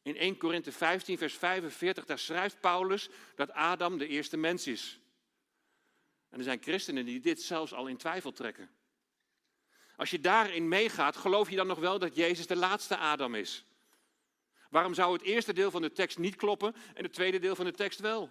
In 0.02 0.16
1 0.16 0.36
Korinthe 0.36 0.72
15, 0.72 1.18
vers 1.18 1.34
45, 1.34 2.04
daar 2.04 2.18
schrijft 2.18 2.60
Paulus 2.60 3.08
dat 3.34 3.50
Adam 3.52 3.98
de 3.98 4.06
eerste 4.06 4.36
mens 4.36 4.66
is. 4.66 5.00
En 6.28 6.38
er 6.38 6.44
zijn 6.44 6.62
christenen 6.62 7.04
die 7.04 7.20
dit 7.20 7.42
zelfs 7.42 7.72
al 7.72 7.86
in 7.86 7.96
twijfel 7.96 8.32
trekken. 8.32 8.70
Als 9.96 10.10
je 10.10 10.20
daarin 10.20 10.68
meegaat, 10.68 11.16
geloof 11.16 11.50
je 11.50 11.56
dan 11.56 11.66
nog 11.66 11.78
wel 11.78 11.98
dat 11.98 12.16
Jezus 12.16 12.46
de 12.46 12.56
laatste 12.56 12.96
Adam 12.96 13.34
is? 13.34 13.64
Waarom 14.70 14.94
zou 14.94 15.12
het 15.12 15.22
eerste 15.22 15.52
deel 15.52 15.70
van 15.70 15.82
de 15.82 15.92
tekst 15.92 16.18
niet 16.18 16.36
kloppen 16.36 16.74
en 16.94 17.02
het 17.02 17.12
tweede 17.12 17.38
deel 17.38 17.54
van 17.54 17.64
de 17.64 17.72
tekst 17.72 18.00
wel? 18.00 18.30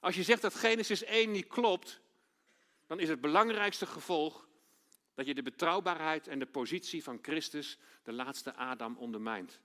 Als 0.00 0.14
je 0.14 0.22
zegt 0.22 0.42
dat 0.42 0.54
Genesis 0.54 1.04
1 1.04 1.30
niet 1.30 1.46
klopt, 1.46 2.00
dan 2.86 3.00
is 3.00 3.08
het 3.08 3.20
belangrijkste 3.20 3.86
gevolg 3.86 4.48
dat 5.14 5.26
je 5.26 5.34
de 5.34 5.42
betrouwbaarheid 5.42 6.28
en 6.28 6.38
de 6.38 6.46
positie 6.46 7.02
van 7.02 7.18
Christus, 7.22 7.78
de 8.02 8.12
laatste 8.12 8.54
Adam, 8.54 8.96
ondermijnt. 8.96 9.60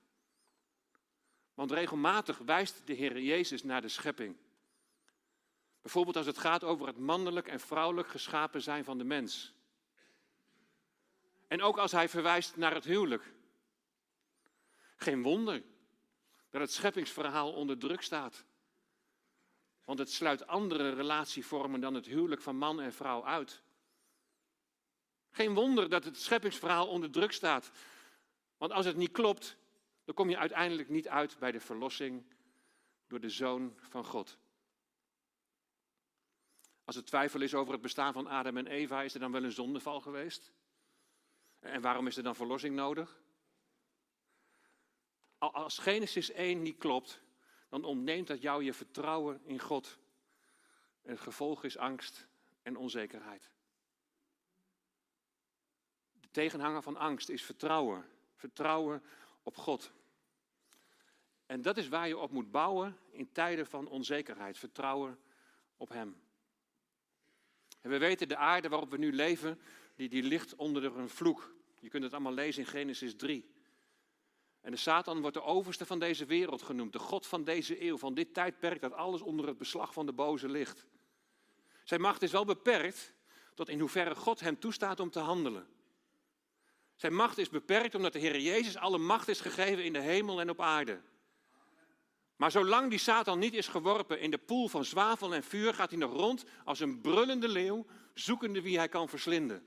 Want 1.54 1.70
regelmatig 1.70 2.38
wijst 2.38 2.86
de 2.86 2.92
Heer 2.92 3.20
Jezus 3.20 3.62
naar 3.62 3.80
de 3.80 3.88
schepping. 3.88 4.36
Bijvoorbeeld 5.82 6.16
als 6.16 6.26
het 6.26 6.38
gaat 6.38 6.64
over 6.64 6.86
het 6.86 6.98
mannelijk 6.98 7.48
en 7.48 7.60
vrouwelijk 7.60 8.08
geschapen 8.08 8.62
zijn 8.62 8.84
van 8.84 8.98
de 8.98 9.04
mens. 9.04 9.54
En 11.48 11.62
ook 11.62 11.78
als 11.78 11.92
hij 11.92 12.08
verwijst 12.08 12.56
naar 12.56 12.74
het 12.74 12.84
huwelijk. 12.84 13.32
Geen 15.04 15.22
wonder 15.22 15.62
dat 16.50 16.60
het 16.60 16.72
scheppingsverhaal 16.72 17.52
onder 17.52 17.78
druk 17.78 18.02
staat. 18.02 18.44
Want 19.84 19.98
het 19.98 20.12
sluit 20.12 20.46
andere 20.46 20.90
relatievormen 20.90 21.80
dan 21.80 21.94
het 21.94 22.06
huwelijk 22.06 22.42
van 22.42 22.56
man 22.56 22.80
en 22.80 22.92
vrouw 22.92 23.24
uit. 23.24 23.62
Geen 25.30 25.54
wonder 25.54 25.88
dat 25.88 26.04
het 26.04 26.20
scheppingsverhaal 26.20 26.88
onder 26.88 27.10
druk 27.10 27.32
staat. 27.32 27.70
Want 28.56 28.72
als 28.72 28.86
het 28.86 28.96
niet 28.96 29.12
klopt, 29.12 29.56
dan 30.04 30.14
kom 30.14 30.30
je 30.30 30.38
uiteindelijk 30.38 30.88
niet 30.88 31.08
uit 31.08 31.38
bij 31.38 31.52
de 31.52 31.60
verlossing 31.60 32.24
door 33.06 33.20
de 33.20 33.30
Zoon 33.30 33.74
van 33.80 34.04
God. 34.04 34.38
Als 36.84 36.96
er 36.96 37.04
twijfel 37.04 37.40
is 37.40 37.54
over 37.54 37.72
het 37.72 37.82
bestaan 37.82 38.12
van 38.12 38.26
Adam 38.26 38.56
en 38.56 38.66
Eva, 38.66 39.02
is 39.02 39.14
er 39.14 39.20
dan 39.20 39.32
wel 39.32 39.44
een 39.44 39.52
zondeval 39.52 40.00
geweest? 40.00 40.52
En 41.60 41.80
waarom 41.80 42.06
is 42.06 42.16
er 42.16 42.22
dan 42.22 42.34
verlossing 42.34 42.74
nodig? 42.74 43.22
Als 45.52 45.78
Genesis 45.78 46.30
1 46.30 46.62
niet 46.62 46.78
klopt, 46.78 47.20
dan 47.68 47.84
ontneemt 47.84 48.26
dat 48.26 48.42
jou 48.42 48.64
je 48.64 48.72
vertrouwen 48.72 49.40
in 49.44 49.60
God. 49.60 49.98
Het 51.02 51.20
gevolg 51.20 51.64
is 51.64 51.76
angst 51.76 52.26
en 52.62 52.76
onzekerheid. 52.76 53.50
De 56.20 56.28
tegenhanger 56.30 56.82
van 56.82 56.96
angst 56.96 57.28
is 57.28 57.42
vertrouwen. 57.42 58.08
Vertrouwen 58.34 59.02
op 59.42 59.56
God. 59.56 59.92
En 61.46 61.62
dat 61.62 61.76
is 61.76 61.88
waar 61.88 62.08
je 62.08 62.18
op 62.18 62.30
moet 62.30 62.50
bouwen 62.50 62.98
in 63.10 63.32
tijden 63.32 63.66
van 63.66 63.88
onzekerheid. 63.88 64.58
Vertrouwen 64.58 65.18
op 65.76 65.88
Hem. 65.88 66.16
We 67.80 67.98
weten, 67.98 68.28
de 68.28 68.36
aarde 68.36 68.68
waarop 68.68 68.90
we 68.90 68.96
nu 68.96 69.12
leven, 69.12 69.60
die, 69.94 70.08
die 70.08 70.22
ligt 70.22 70.54
onder 70.54 70.96
een 70.96 71.08
vloek. 71.08 71.54
Je 71.80 71.88
kunt 71.88 72.02
het 72.02 72.12
allemaal 72.12 72.32
lezen 72.32 72.62
in 72.62 72.68
Genesis 72.68 73.16
3. 73.16 73.53
En 74.64 74.70
de 74.70 74.76
Satan 74.76 75.20
wordt 75.20 75.36
de 75.36 75.42
overste 75.42 75.86
van 75.86 75.98
deze 75.98 76.24
wereld 76.24 76.62
genoemd, 76.62 76.92
de 76.92 76.98
God 76.98 77.26
van 77.26 77.44
deze 77.44 77.82
eeuw, 77.82 77.98
van 77.98 78.14
dit 78.14 78.34
tijdperk 78.34 78.80
dat 78.80 78.92
alles 78.92 79.20
onder 79.20 79.46
het 79.46 79.58
beslag 79.58 79.92
van 79.92 80.06
de 80.06 80.12
boze 80.12 80.48
ligt. 80.48 80.86
Zijn 81.82 82.00
macht 82.00 82.22
is 82.22 82.32
wel 82.32 82.44
beperkt 82.44 83.12
tot 83.54 83.68
in 83.68 83.80
hoeverre 83.80 84.14
God 84.14 84.40
hem 84.40 84.58
toestaat 84.58 85.00
om 85.00 85.10
te 85.10 85.18
handelen. 85.18 85.66
Zijn 86.96 87.14
macht 87.14 87.38
is 87.38 87.48
beperkt 87.48 87.94
omdat 87.94 88.12
de 88.12 88.18
Heer 88.18 88.40
Jezus 88.40 88.76
alle 88.76 88.98
macht 88.98 89.28
is 89.28 89.40
gegeven 89.40 89.84
in 89.84 89.92
de 89.92 90.00
hemel 90.00 90.40
en 90.40 90.50
op 90.50 90.60
aarde. 90.60 91.00
Maar 92.36 92.50
zolang 92.50 92.90
die 92.90 92.98
Satan 92.98 93.38
niet 93.38 93.54
is 93.54 93.68
geworpen 93.68 94.20
in 94.20 94.30
de 94.30 94.38
poel 94.38 94.68
van 94.68 94.84
zwavel 94.84 95.34
en 95.34 95.42
vuur, 95.42 95.74
gaat 95.74 95.90
hij 95.90 95.98
nog 95.98 96.12
rond 96.12 96.44
als 96.64 96.80
een 96.80 97.00
brullende 97.00 97.48
leeuw, 97.48 97.86
zoekende 98.14 98.62
wie 98.62 98.76
hij 98.76 98.88
kan 98.88 99.08
verslinden. 99.08 99.66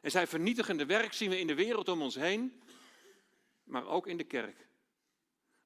En 0.00 0.10
zijn 0.10 0.28
vernietigende 0.28 0.86
werk 0.86 1.12
zien 1.12 1.30
we 1.30 1.38
in 1.38 1.46
de 1.46 1.54
wereld 1.54 1.88
om 1.88 2.02
ons 2.02 2.14
heen, 2.14 2.62
maar 3.64 3.86
ook 3.86 4.06
in 4.06 4.16
de 4.16 4.24
kerk, 4.24 4.68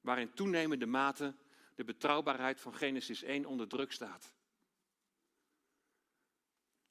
waarin 0.01 0.33
toenemende 0.33 0.85
mate 0.85 1.35
de 1.75 1.83
betrouwbaarheid 1.83 2.59
van 2.59 2.75
Genesis 2.75 3.23
1 3.23 3.45
onder 3.45 3.67
druk 3.67 3.91
staat. 3.91 4.33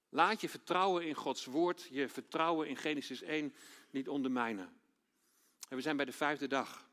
Laat 0.09 0.41
je 0.41 0.49
vertrouwen 0.49 1.07
in 1.07 1.15
Gods 1.15 1.45
woord, 1.45 1.89
je 1.91 2.09
vertrouwen 2.09 2.69
in 2.69 2.77
Genesis 2.77 3.23
1 3.23 3.55
niet 3.91 4.09
ondermijnen. 4.09 4.81
En 5.69 5.77
we 5.77 5.83
zijn 5.83 5.97
bij 5.97 6.05
de 6.05 6.13
vijfde 6.13 6.47
dag. 6.47 6.89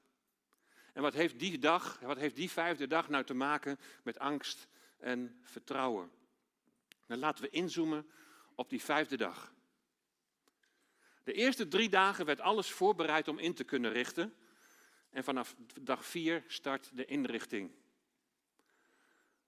En 0.93 1.01
wat 1.01 1.13
heeft 1.13 1.39
die 1.39 1.59
dag, 1.59 1.99
wat 1.99 2.17
heeft 2.17 2.35
die 2.35 2.51
vijfde 2.51 2.87
dag 2.87 3.09
nou 3.09 3.23
te 3.23 3.33
maken 3.33 3.79
met 4.03 4.19
angst 4.19 4.67
en 4.97 5.39
vertrouwen? 5.43 6.11
Dan 7.07 7.17
laten 7.17 7.43
we 7.43 7.49
inzoomen 7.49 8.09
op 8.55 8.69
die 8.69 8.81
vijfde 8.81 9.17
dag. 9.17 9.54
De 11.25 11.33
eerste 11.33 11.67
drie 11.67 11.89
dagen 11.89 12.25
werd 12.25 12.39
alles 12.39 12.71
voorbereid 12.71 13.27
om 13.27 13.39
in 13.39 13.53
te 13.53 13.63
kunnen 13.63 13.91
richten. 13.91 14.35
En 15.09 15.23
vanaf 15.23 15.55
dag 15.81 16.05
vier 16.05 16.43
start 16.47 16.89
de 16.93 17.05
inrichting. 17.05 17.71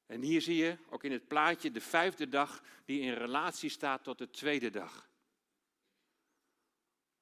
En 0.05 0.21
hier 0.21 0.41
zie 0.41 0.55
je 0.55 0.77
ook 0.89 1.03
in 1.03 1.11
het 1.11 1.27
plaatje 1.27 1.71
de 1.71 1.81
vijfde 1.81 2.29
dag 2.29 2.63
die 2.85 3.01
in 3.01 3.13
relatie 3.13 3.69
staat 3.69 4.03
tot 4.03 4.17
de 4.17 4.29
tweede 4.29 4.69
dag. 4.69 5.09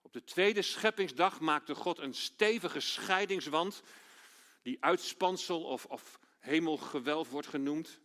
Op 0.01 0.13
de 0.13 0.24
tweede 0.24 0.62
scheppingsdag 0.62 1.39
maakte 1.39 1.75
God 1.75 2.00
een 2.00 2.13
stevige 2.13 2.79
scheidingswand, 2.79 3.81
die 4.62 4.77
uitspansel 4.79 5.63
of, 5.63 5.85
of 5.85 6.19
hemelgewelf 6.39 7.29
wordt 7.29 7.47
genoemd. 7.47 8.00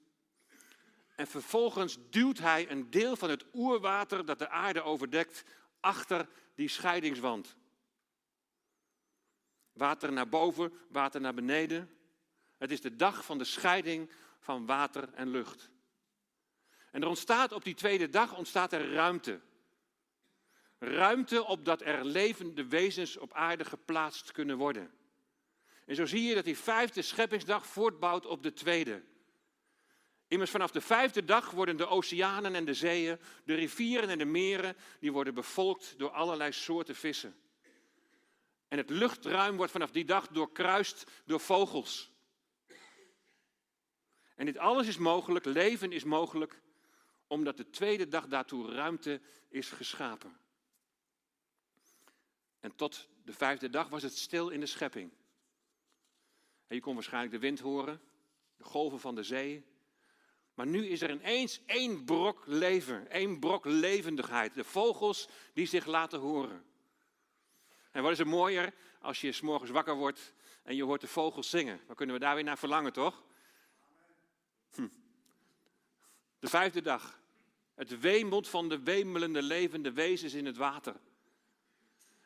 En 1.15 1.27
vervolgens 1.27 1.99
duwt 2.11 2.39
hij 2.39 2.71
een 2.71 2.91
deel 2.91 3.17
van 3.17 3.31
het 3.31 3.45
oerwater 3.53 4.25
dat 4.25 4.39
de 4.39 4.49
aarde 4.49 4.83
overdekt 4.83 5.45
achter 5.81 6.29
die 6.55 6.69
scheidingswand. 6.69 7.57
Water 9.73 10.13
naar 10.13 10.29
boven, 10.29 10.73
water 10.89 11.21
naar 11.21 11.35
beneden. 11.35 11.91
Het 12.59 12.71
is 12.71 12.81
de 12.81 12.97
dag 12.97 13.25
van 13.25 13.39
de 13.39 13.45
scheiding 13.45 14.11
van 14.39 14.67
water 14.67 15.13
en 15.15 15.29
lucht. 15.29 15.71
En 16.91 17.03
er 17.03 17.09
ontstaat 17.09 17.53
op 17.53 17.65
die 17.65 17.75
tweede 17.75 18.09
dag 18.09 18.37
ontstaat 18.37 18.73
er 18.73 18.93
ruimte. 18.93 19.41
Ruimte 20.79 21.45
opdat 21.45 21.83
er 21.83 22.05
levende 22.05 22.67
wezens 22.67 23.17
op 23.17 23.33
aarde 23.33 23.65
geplaatst 23.65 24.33
kunnen 24.33 24.57
worden. 24.57 24.91
En 25.87 25.95
zo 25.95 26.07
zie 26.07 26.23
je 26.23 26.35
dat 26.35 26.45
die 26.45 26.59
vijfde 26.59 27.03
scheppingsdag 27.03 27.67
voortbouwt 27.67 28.27
op 28.27 28.43
de 28.43 28.53
tweede. 28.53 29.03
Immers 30.31 30.51
vanaf 30.51 30.71
de 30.71 30.81
vijfde 30.81 31.25
dag 31.25 31.51
worden 31.51 31.77
de 31.77 31.87
oceanen 31.87 32.55
en 32.55 32.65
de 32.65 32.75
zeeën, 32.75 33.19
de 33.45 33.55
rivieren 33.55 34.09
en 34.09 34.19
de 34.19 34.25
meren, 34.25 34.77
die 35.01 35.13
worden 35.13 35.35
bevolkt 35.35 35.99
door 35.99 36.11
allerlei 36.11 36.53
soorten 36.53 36.95
vissen. 36.95 37.41
En 38.69 38.79
het 38.79 38.91
luchtruim 38.91 39.57
wordt 39.57 39.73
vanaf 39.73 39.91
die 39.91 40.05
dag 40.05 40.29
doorkruist 40.29 41.11
door 41.25 41.41
vogels. 41.41 42.11
En 44.35 44.47
dit 44.47 44.59
alles 44.59 44.87
is 44.87 44.99
mogelijk, 44.99 45.45
leven 45.45 45.93
is 45.93 46.05
mogelijk, 46.05 46.61
omdat 47.27 47.57
de 47.57 47.71
tweede 47.71 48.09
dag 48.09 48.27
daartoe 48.27 48.73
ruimte 48.73 49.21
is 49.49 49.71
geschapen. 49.71 50.41
En 52.61 52.77
tot 52.77 53.09
de 53.25 53.33
vijfde 53.33 53.71
dag 53.71 53.89
was 53.89 54.03
het 54.03 54.17
stil 54.17 54.49
in 54.49 54.61
de 54.61 54.67
schepping. 54.67 55.13
En 56.67 56.77
je 56.77 56.81
kon 56.83 56.95
waarschijnlijk 56.95 57.33
de 57.33 57.39
wind 57.39 57.61
horen, 57.61 58.01
de 58.57 58.65
golven 58.65 59.01
van 59.01 59.15
de 59.15 59.23
zee, 59.23 59.69
maar 60.61 60.69
nu 60.69 60.87
is 60.87 61.01
er 61.01 61.11
ineens 61.11 61.61
één 61.67 62.05
brok 62.05 62.43
leven, 62.47 63.11
één 63.11 63.39
brok 63.39 63.65
levendigheid. 63.65 64.55
De 64.55 64.65
vogels 64.65 65.29
die 65.53 65.67
zich 65.67 65.87
laten 65.87 66.19
horen. 66.19 66.65
En 67.91 68.03
wat 68.03 68.13
is 68.13 68.19
er 68.19 68.27
mooier 68.27 68.73
als 69.01 69.21
je 69.21 69.33
s 69.33 69.41
morgens 69.41 69.71
wakker 69.71 69.95
wordt 69.95 70.35
en 70.63 70.77
je 70.77 70.85
hoort 70.85 71.01
de 71.01 71.07
vogels 71.07 71.51
zingen. 71.51 71.81
Dan 71.87 71.97
kunnen 71.97 72.15
we 72.15 72.21
daar 72.21 72.35
weer 72.35 72.45
naar 72.45 72.59
verlangen, 72.59 72.93
toch? 72.93 73.25
Hm. 74.75 74.89
De 76.39 76.49
vijfde 76.49 76.81
dag. 76.81 77.21
Het 77.75 78.01
wemelt 78.01 78.49
van 78.49 78.69
de 78.69 78.83
wemelende 78.83 79.43
levende 79.43 79.93
wezens 79.93 80.35
in 80.35 80.47
het 80.47 80.57
water. 80.57 80.97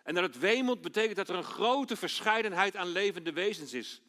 En 0.03 0.15
dat 0.15 0.23
het 0.23 0.39
wemelt 0.39 0.81
betekent 0.81 1.17
dat 1.17 1.29
er 1.29 1.35
een 1.35 1.45
grote 1.45 1.97
verscheidenheid 1.97 2.77
aan 2.77 2.89
levende 2.89 3.33
wezens 3.33 3.73
is. 3.73 4.03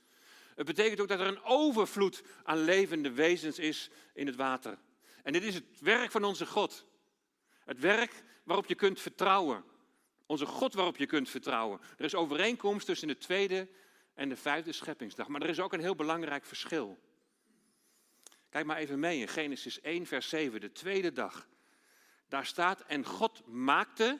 Het 0.56 0.66
betekent 0.66 1.00
ook 1.00 1.08
dat 1.08 1.20
er 1.20 1.28
een 1.28 1.44
overvloed 1.44 2.24
aan 2.44 2.58
levende 2.58 3.12
wezens 3.12 3.60
is 3.60 3.90
in 4.14 4.28
het 4.28 4.36
water. 4.36 4.78
En 5.24 5.34
dit 5.34 5.44
is 5.44 5.54
het 5.54 5.80
werk 5.80 6.12
van 6.12 6.24
onze 6.24 6.46
God. 6.46 6.86
Het 7.64 7.80
werk 7.80 8.24
waarop 8.44 8.66
je 8.66 8.76
kunt 8.76 9.02
vertrouwen. 9.02 9.64
Onze 10.26 10.46
God 10.46 10.74
waarop 10.74 10.98
je 10.98 11.06
kunt 11.06 11.30
vertrouwen. 11.30 11.80
Er 11.98 12.06
is 12.06 12.16
overeenkomst 12.16 12.86
tussen 12.86 13.08
de 13.08 13.18
tweede 13.18 13.68
en 14.14 14.30
de 14.30 14.36
vijfde 14.36 14.72
scheppingsdag. 14.72 15.28
Maar 15.28 15.42
er 15.42 15.50
is 15.50 15.60
ook 15.60 15.74
een 15.74 15.80
heel 15.80 15.96
belangrijk 15.96 16.46
verschil. 16.46 17.00
Kijk 18.50 18.66
maar 18.66 18.78
even 18.78 19.00
mee 19.00 19.20
in 19.20 19.28
Genesis 19.28 19.82
1, 19.82 20.06
vers 20.06 20.30
7, 20.30 20.62
de 20.62 20.72
tweede 20.72 21.12
dag. 21.12 21.48
Daar 22.28 22.46
staat, 22.46 22.82
en 22.82 23.06
God 23.06 23.42
maakte 23.46 24.20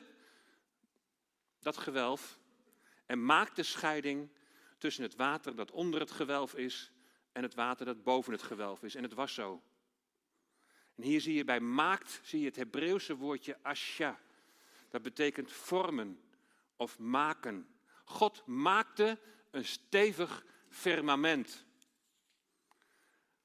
dat 1.60 1.76
gewelf 1.76 2.38
en 3.06 3.24
maakte 3.24 3.62
scheiding 3.62 4.30
tussen 4.78 5.02
het 5.02 5.14
water 5.14 5.56
dat 5.56 5.70
onder 5.70 6.00
het 6.00 6.10
gewelf 6.10 6.54
is 6.54 6.92
en 7.32 7.42
het 7.42 7.54
water 7.54 7.86
dat 7.86 8.02
boven 8.02 8.32
het 8.32 8.42
gewelf 8.42 8.82
is. 8.82 8.94
En 8.94 9.02
het 9.02 9.14
was 9.14 9.34
zo. 9.34 9.62
En 10.94 11.02
hier 11.02 11.20
zie 11.20 11.34
je 11.34 11.44
bij 11.44 11.60
maakt 11.60 12.20
zie 12.22 12.40
je 12.40 12.46
het 12.46 12.56
Hebreeuwse 12.56 13.16
woordje 13.16 13.58
asha. 13.62 14.20
Dat 14.90 15.02
betekent 15.02 15.52
vormen 15.52 16.20
of 16.76 16.98
maken. 16.98 17.68
God 18.04 18.46
maakte 18.46 19.18
een 19.50 19.64
stevig 19.64 20.44
firmament. 20.68 21.64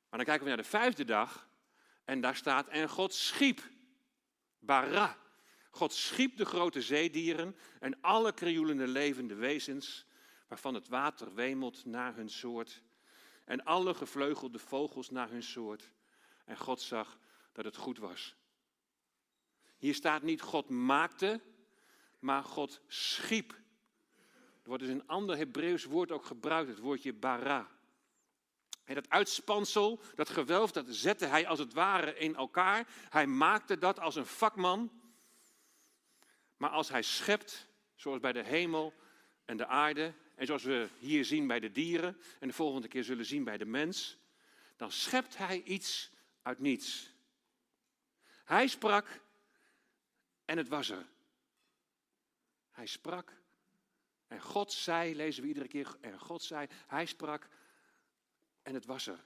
Maar 0.09 0.19
dan 0.19 0.25
kijken 0.25 0.43
we 0.43 0.47
naar 0.47 0.63
de 0.63 0.69
vijfde 0.69 1.03
dag 1.03 1.49
en 2.05 2.21
daar 2.21 2.35
staat 2.35 2.67
en 2.67 2.89
God 2.89 3.13
schiep. 3.13 3.61
Bara. 4.59 5.17
God 5.71 5.93
schiep 5.93 6.37
de 6.37 6.45
grote 6.45 6.81
zeedieren 6.81 7.55
en 7.79 8.01
alle 8.01 8.33
krioelende 8.33 8.87
levende 8.87 9.35
wezens, 9.35 10.05
waarvan 10.51 10.73
het 10.73 10.87
water 10.87 11.33
wemelt 11.33 11.85
naar 11.85 12.15
hun 12.15 12.29
soort, 12.29 12.81
en 13.45 13.63
alle 13.63 13.93
gevleugelde 13.93 14.59
vogels 14.59 15.09
naar 15.09 15.29
hun 15.29 15.43
soort. 15.43 15.91
En 16.45 16.57
God 16.57 16.81
zag 16.81 17.17
dat 17.51 17.65
het 17.65 17.75
goed 17.75 17.97
was. 17.97 18.35
Hier 19.77 19.93
staat 19.93 20.21
niet 20.21 20.41
God 20.41 20.69
maakte, 20.69 21.41
maar 22.19 22.43
God 22.43 22.81
schiep. 22.87 23.51
Er 23.51 24.67
wordt 24.67 24.83
dus 24.83 24.91
een 24.91 25.07
ander 25.07 25.37
Hebreeuws 25.37 25.83
woord 25.83 26.11
ook 26.11 26.25
gebruikt, 26.25 26.69
het 26.69 26.79
woordje 26.79 27.13
bara. 27.13 27.67
En 28.83 28.95
dat 28.95 29.09
uitspansel, 29.09 29.99
dat 30.15 30.29
gewelf, 30.29 30.71
dat 30.71 30.85
zette 30.89 31.25
hij 31.25 31.47
als 31.47 31.59
het 31.59 31.73
ware 31.73 32.17
in 32.17 32.35
elkaar. 32.35 32.87
Hij 33.09 33.27
maakte 33.27 33.77
dat 33.77 33.99
als 33.99 34.15
een 34.15 34.25
vakman. 34.25 35.01
Maar 36.57 36.69
als 36.69 36.89
hij 36.89 37.01
schept, 37.01 37.67
zoals 37.95 38.19
bij 38.19 38.33
de 38.33 38.43
hemel 38.43 38.93
en 39.45 39.57
de 39.57 39.67
aarde, 39.67 40.13
en 40.41 40.47
zoals 40.47 40.63
we 40.63 40.89
hier 40.99 41.25
zien 41.25 41.47
bij 41.47 41.59
de 41.59 41.71
dieren 41.71 42.17
en 42.39 42.47
de 42.47 42.53
volgende 42.53 42.87
keer 42.87 43.03
zullen 43.03 43.25
zien 43.25 43.43
bij 43.43 43.57
de 43.57 43.65
mens, 43.65 44.17
dan 44.75 44.91
schept 44.91 45.37
hij 45.37 45.61
iets 45.63 46.11
uit 46.41 46.59
niets. 46.59 47.13
Hij 48.43 48.67
sprak 48.67 49.21
en 50.45 50.57
het 50.57 50.67
was 50.67 50.89
er. 50.89 51.05
Hij 52.71 52.85
sprak 52.85 53.33
en 54.27 54.41
God 54.41 54.71
zei, 54.71 55.15
lezen 55.15 55.41
we 55.41 55.47
iedere 55.47 55.67
keer, 55.67 55.97
en 55.99 56.19
God 56.19 56.43
zei, 56.43 56.67
hij 56.87 57.05
sprak 57.05 57.47
en 58.61 58.73
het 58.73 58.85
was 58.85 59.07
er. 59.07 59.23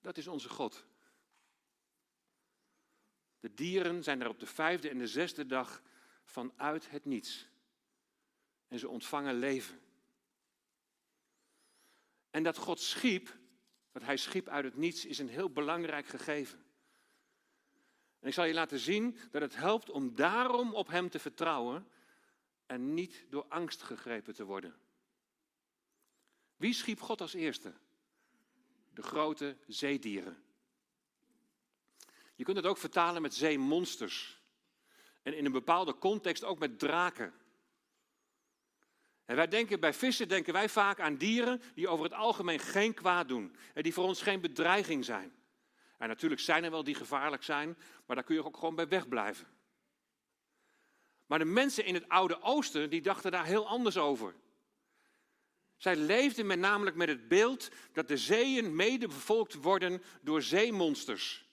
Dat 0.00 0.16
is 0.16 0.26
onze 0.26 0.48
God. 0.48 0.84
De 3.40 3.54
dieren 3.54 4.02
zijn 4.02 4.20
er 4.20 4.28
op 4.28 4.40
de 4.40 4.46
vijfde 4.46 4.88
en 4.88 4.98
de 4.98 5.06
zesde 5.06 5.46
dag 5.46 5.82
vanuit 6.24 6.90
het 6.90 7.04
niets. 7.04 7.50
En 8.72 8.78
ze 8.78 8.88
ontvangen 8.88 9.34
leven. 9.34 9.80
En 12.30 12.42
dat 12.42 12.56
God 12.56 12.80
schiep, 12.80 13.38
dat 13.90 14.02
hij 14.02 14.16
schiep 14.16 14.48
uit 14.48 14.64
het 14.64 14.76
niets, 14.76 15.04
is 15.04 15.18
een 15.18 15.28
heel 15.28 15.50
belangrijk 15.50 16.06
gegeven. 16.06 16.64
En 18.20 18.28
ik 18.28 18.34
zal 18.34 18.44
je 18.44 18.54
laten 18.54 18.78
zien 18.78 19.18
dat 19.30 19.42
het 19.42 19.56
helpt 19.56 19.90
om 19.90 20.14
daarom 20.14 20.74
op 20.74 20.88
hem 20.88 21.10
te 21.10 21.18
vertrouwen 21.18 21.88
en 22.66 22.94
niet 22.94 23.26
door 23.28 23.44
angst 23.48 23.82
gegrepen 23.82 24.34
te 24.34 24.44
worden. 24.44 24.76
Wie 26.56 26.74
schiep 26.74 27.00
God 27.00 27.20
als 27.20 27.34
eerste? 27.34 27.72
De 28.94 29.02
grote 29.02 29.56
zeedieren. 29.66 30.42
Je 32.34 32.44
kunt 32.44 32.56
het 32.56 32.66
ook 32.66 32.78
vertalen 32.78 33.22
met 33.22 33.34
zeemonsters. 33.34 34.40
En 35.22 35.36
in 35.36 35.44
een 35.44 35.52
bepaalde 35.52 35.98
context 35.98 36.44
ook 36.44 36.58
met 36.58 36.78
draken. 36.78 37.40
En 39.24 39.36
wij 39.36 39.48
denken, 39.48 39.80
bij 39.80 39.94
vissen 39.94 40.28
denken 40.28 40.52
wij 40.52 40.68
vaak 40.68 41.00
aan 41.00 41.16
dieren 41.16 41.62
die 41.74 41.88
over 41.88 42.04
het 42.04 42.14
algemeen 42.14 42.58
geen 42.58 42.94
kwaad 42.94 43.28
doen. 43.28 43.56
En 43.74 43.82
die 43.82 43.92
voor 43.92 44.04
ons 44.04 44.22
geen 44.22 44.40
bedreiging 44.40 45.04
zijn. 45.04 45.32
En 45.98 46.08
natuurlijk 46.08 46.40
zijn 46.40 46.64
er 46.64 46.70
wel 46.70 46.84
die 46.84 46.94
gevaarlijk 46.94 47.42
zijn, 47.42 47.76
maar 48.06 48.16
daar 48.16 48.24
kun 48.24 48.34
je 48.34 48.44
ook 48.44 48.56
gewoon 48.56 48.74
bij 48.74 48.88
wegblijven. 48.88 49.46
Maar 51.26 51.38
de 51.38 51.44
mensen 51.44 51.84
in 51.84 51.94
het 51.94 52.08
Oude 52.08 52.42
Oosten, 52.42 52.90
die 52.90 53.02
dachten 53.02 53.30
daar 53.30 53.44
heel 53.44 53.68
anders 53.68 53.96
over. 53.96 54.34
Zij 55.76 55.96
leefden 55.96 56.46
met 56.46 56.58
namelijk 56.58 56.96
met 56.96 57.08
het 57.08 57.28
beeld 57.28 57.68
dat 57.92 58.08
de 58.08 58.16
zeeën 58.16 58.76
mede 58.76 59.06
bevolkt 59.06 59.54
worden 59.54 60.02
door 60.20 60.42
zeemonsters. 60.42 61.46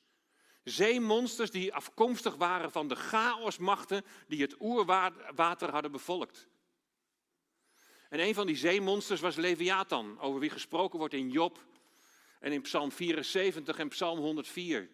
Zeemonsters 0.64 1.52
die 1.52 1.74
afkomstig 1.74 2.36
waren 2.36 2.72
van 2.72 2.88
de 2.88 2.96
chaosmachten 2.96 4.06
die 4.28 4.42
het 4.42 4.56
oerwater 4.60 5.72
hadden 5.72 5.92
bevolkt. 5.92 6.48
En 8.10 8.20
een 8.20 8.34
van 8.34 8.48
die 8.48 8.56
zeemonsters 8.56 9.22
was 9.22 9.36
Leviathan, 9.36 10.20
over 10.20 10.40
wie 10.40 10.50
gesproken 10.50 11.00
wordt 11.00 11.14
in 11.14 11.30
Job 11.30 11.60
en 12.40 12.52
in 12.52 12.62
Psalm 12.62 12.92
74 12.92 13.78
en 13.78 13.88
Psalm 13.88 14.20
104. 14.20 14.90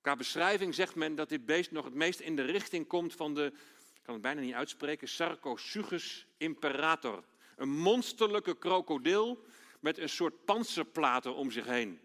Qua 0.00 0.16
beschrijving 0.16 0.74
zegt 0.74 0.94
men 0.94 1.14
dat 1.14 1.28
dit 1.28 1.46
beest 1.46 1.70
nog 1.70 1.84
het 1.84 1.94
meest 1.94 2.20
in 2.20 2.36
de 2.36 2.42
richting 2.42 2.86
komt 2.86 3.14
van 3.14 3.34
de, 3.34 3.52
ik 3.94 4.02
kan 4.02 4.14
het 4.14 4.22
bijna 4.22 4.40
niet 4.40 4.54
uitspreken, 4.54 5.08
Sarcosuchus 5.08 6.26
imperator. 6.36 7.24
Een 7.56 7.76
monsterlijke 7.76 8.58
krokodil 8.58 9.44
met 9.80 9.98
een 9.98 10.08
soort 10.08 10.44
panzerplaten 10.44 11.34
om 11.34 11.50
zich 11.50 11.66
heen. 11.66 12.00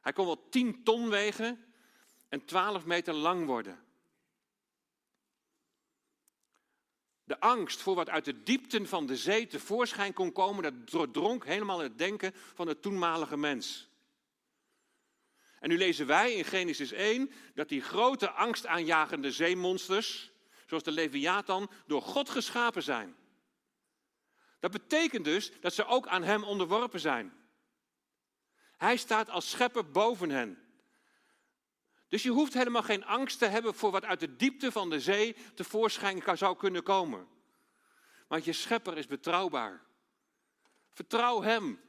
Hij 0.00 0.12
kon 0.12 0.26
wel 0.26 0.48
10 0.48 0.82
ton 0.84 1.08
wegen 1.08 1.64
en 2.28 2.44
12 2.44 2.84
meter 2.84 3.14
lang 3.14 3.46
worden. 3.46 3.86
De 7.28 7.40
angst 7.40 7.80
voor 7.80 7.94
wat 7.94 8.08
uit 8.08 8.24
de 8.24 8.42
diepten 8.42 8.86
van 8.86 9.06
de 9.06 9.16
zee 9.16 9.46
tevoorschijn 9.46 10.12
kon 10.12 10.32
komen, 10.32 10.62
dat 10.62 10.90
doordronk 10.90 11.44
helemaal 11.44 11.78
het 11.78 11.98
denken 11.98 12.32
van 12.54 12.66
de 12.66 12.80
toenmalige 12.80 13.36
mens. 13.36 13.88
En 15.60 15.68
nu 15.68 15.78
lezen 15.78 16.06
wij 16.06 16.32
in 16.32 16.44
Genesis 16.44 16.92
1 16.92 17.30
dat 17.54 17.68
die 17.68 17.82
grote 17.82 18.30
angstaanjagende 18.30 19.32
zeemonsters, 19.32 20.30
zoals 20.66 20.82
de 20.82 20.90
Leviathan, 20.90 21.70
door 21.86 22.02
God 22.02 22.30
geschapen 22.30 22.82
zijn. 22.82 23.16
Dat 24.60 24.70
betekent 24.70 25.24
dus 25.24 25.52
dat 25.60 25.74
ze 25.74 25.86
ook 25.86 26.06
aan 26.06 26.22
Hem 26.22 26.44
onderworpen 26.44 27.00
zijn. 27.00 27.32
Hij 28.76 28.96
staat 28.96 29.30
als 29.30 29.50
schepper 29.50 29.90
boven 29.90 30.30
hen. 30.30 30.67
Dus 32.08 32.22
je 32.22 32.30
hoeft 32.30 32.54
helemaal 32.54 32.82
geen 32.82 33.04
angst 33.04 33.38
te 33.38 33.46
hebben 33.46 33.74
voor 33.74 33.90
wat 33.90 34.04
uit 34.04 34.20
de 34.20 34.36
diepte 34.36 34.72
van 34.72 34.90
de 34.90 35.00
zee 35.00 35.36
tevoorschijn 35.54 36.22
zou 36.38 36.56
kunnen 36.56 36.82
komen. 36.82 37.28
Want 38.26 38.44
je 38.44 38.52
schepper 38.52 38.96
is 38.96 39.06
betrouwbaar. 39.06 39.84
Vertrouw 40.90 41.42
Hem. 41.42 41.80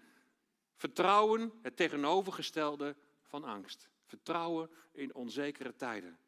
Vertrouwen, 0.75 1.53
het 1.61 1.75
tegenovergestelde 1.75 2.95
van 3.27 3.43
angst. 3.43 3.89
Vertrouwen 4.05 4.69
in 4.91 5.15
onzekere 5.15 5.75
tijden. 5.75 6.19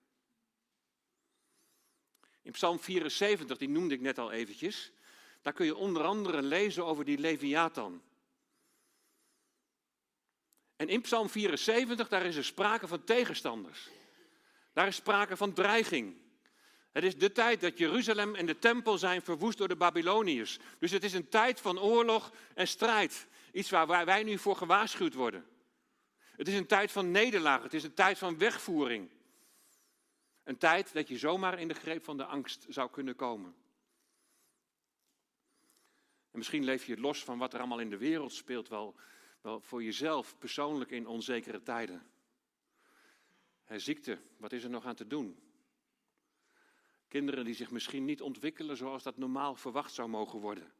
In 2.41 2.51
Psalm 2.51 2.80
74, 2.80 3.58
die 3.58 3.69
noemde 3.69 3.93
ik 3.93 4.01
net 4.01 4.17
al 4.17 4.32
eventjes, 4.32 4.91
daar 5.41 5.54
kun 5.54 5.65
je 5.65 5.75
onder 5.75 6.04
andere 6.04 6.41
lezen 6.41 6.86
over 6.86 7.06
die 7.06 7.17
Leviathan. 7.17 8.01
En 10.82 10.89
in 10.89 11.02
Psalm 11.02 11.30
74, 11.30 12.08
daar 12.08 12.26
is 12.26 12.36
er 12.36 12.44
sprake 12.44 12.88
van 12.88 13.04
tegenstanders. 13.04 13.89
Daar 14.74 14.88
is 14.88 14.96
sprake 14.96 15.38
van 15.38 15.54
dreiging. 15.54 16.15
Het 16.91 17.04
is 17.04 17.17
de 17.17 17.32
tijd 17.32 17.62
dat 17.62 17.78
Jeruzalem 17.78 18.36
en 18.36 18.46
de 18.46 18.60
tempel 18.60 18.98
zijn 18.98 19.22
verwoest 19.22 19.58
door 19.58 19.67
de 19.67 19.76
Babyloniërs. 19.76 20.60
Dus 20.80 20.91
het 20.91 21.04
is 21.04 21.13
een 21.13 21.30
tijd 21.30 21.62
van 21.62 21.80
oorlog 21.80 22.32
en 22.54 22.67
strijd. 22.67 23.28
Iets 23.52 23.70
waar 23.70 24.06
wij 24.06 24.24
nu 24.24 24.38
voor 24.38 24.56
gewaarschuwd 24.56 25.13
worden. 25.13 25.46
Het 26.36 26.48
is 26.48 26.54
een 26.54 26.67
tijd 26.67 26.91
van 26.91 27.12
nederlaag. 27.12 27.63
Het 27.63 27.74
is 27.74 27.84
een 27.84 27.94
tijd 27.94 28.17
van 28.17 28.38
wegvoering. 28.38 29.10
Een 30.44 30.58
tijd 30.58 30.94
dat 30.94 31.08
je 31.08 31.17
zomaar 31.17 31.60
in 31.60 31.67
de 31.67 31.74
greep 31.74 32.04
van 32.04 32.17
de 32.17 32.26
angst 32.26 32.65
zou 32.70 32.89
kunnen 32.89 33.15
komen. 33.15 33.56
En 36.32 36.38
misschien 36.38 36.63
leef 36.63 36.86
je 36.86 37.00
los 37.00 37.24
van 37.24 37.38
wat 37.38 37.54
er 37.54 37.60
allemaal 37.60 37.80
in 37.80 37.89
de 37.89 37.98
wereld 37.98 38.34
speelt 38.34 38.67
wel 38.67 38.96
Wel, 39.41 39.62
voor 39.62 39.84
jezelf 39.84 40.38
persoonlijk 40.38 40.91
in 40.91 41.08
onzekere 41.08 41.63
tijden. 41.63 42.12
He, 43.63 43.80
ziekte, 43.80 44.19
wat 44.38 44.51
is 44.51 44.63
er 44.63 44.69
nog 44.69 44.86
aan 44.86 44.95
te 44.95 45.08
doen? 45.08 45.39
Kinderen 47.08 47.45
die 47.45 47.56
zich 47.56 47.71
misschien 47.71 48.06
niet 48.06 48.21
ontwikkelen 48.21 48.77
zoals 48.77 49.04
dat 49.04 49.17
normaal 49.17 49.56
verwacht 49.56 49.93
zou 49.93 50.10
mogen 50.10 50.39
worden. 50.39 50.73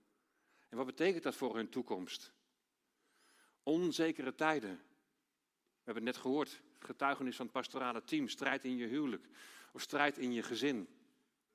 En 0.70 0.78
wat 0.78 0.86
betekent 0.86 1.24
dat 1.24 1.36
voor 1.36 1.56
hun 1.56 1.70
toekomst? 1.70 2.32
Onzekere 3.64 4.36
tijden. 4.36 4.76
We 4.76 5.88
hebben 5.92 6.06
het 6.06 6.14
net 6.14 6.24
gehoord, 6.24 6.62
getuigenis 6.80 7.36
van 7.36 7.46
het 7.46 7.54
pastorale 7.54 8.04
team, 8.04 8.28
strijd 8.28 8.64
in 8.66 8.78
je 8.78 8.88
huwelijk 8.88 9.28
of 9.74 9.82
strijd 9.82 10.18
in 10.18 10.34
je 10.34 10.44
gezin. 10.44 10.88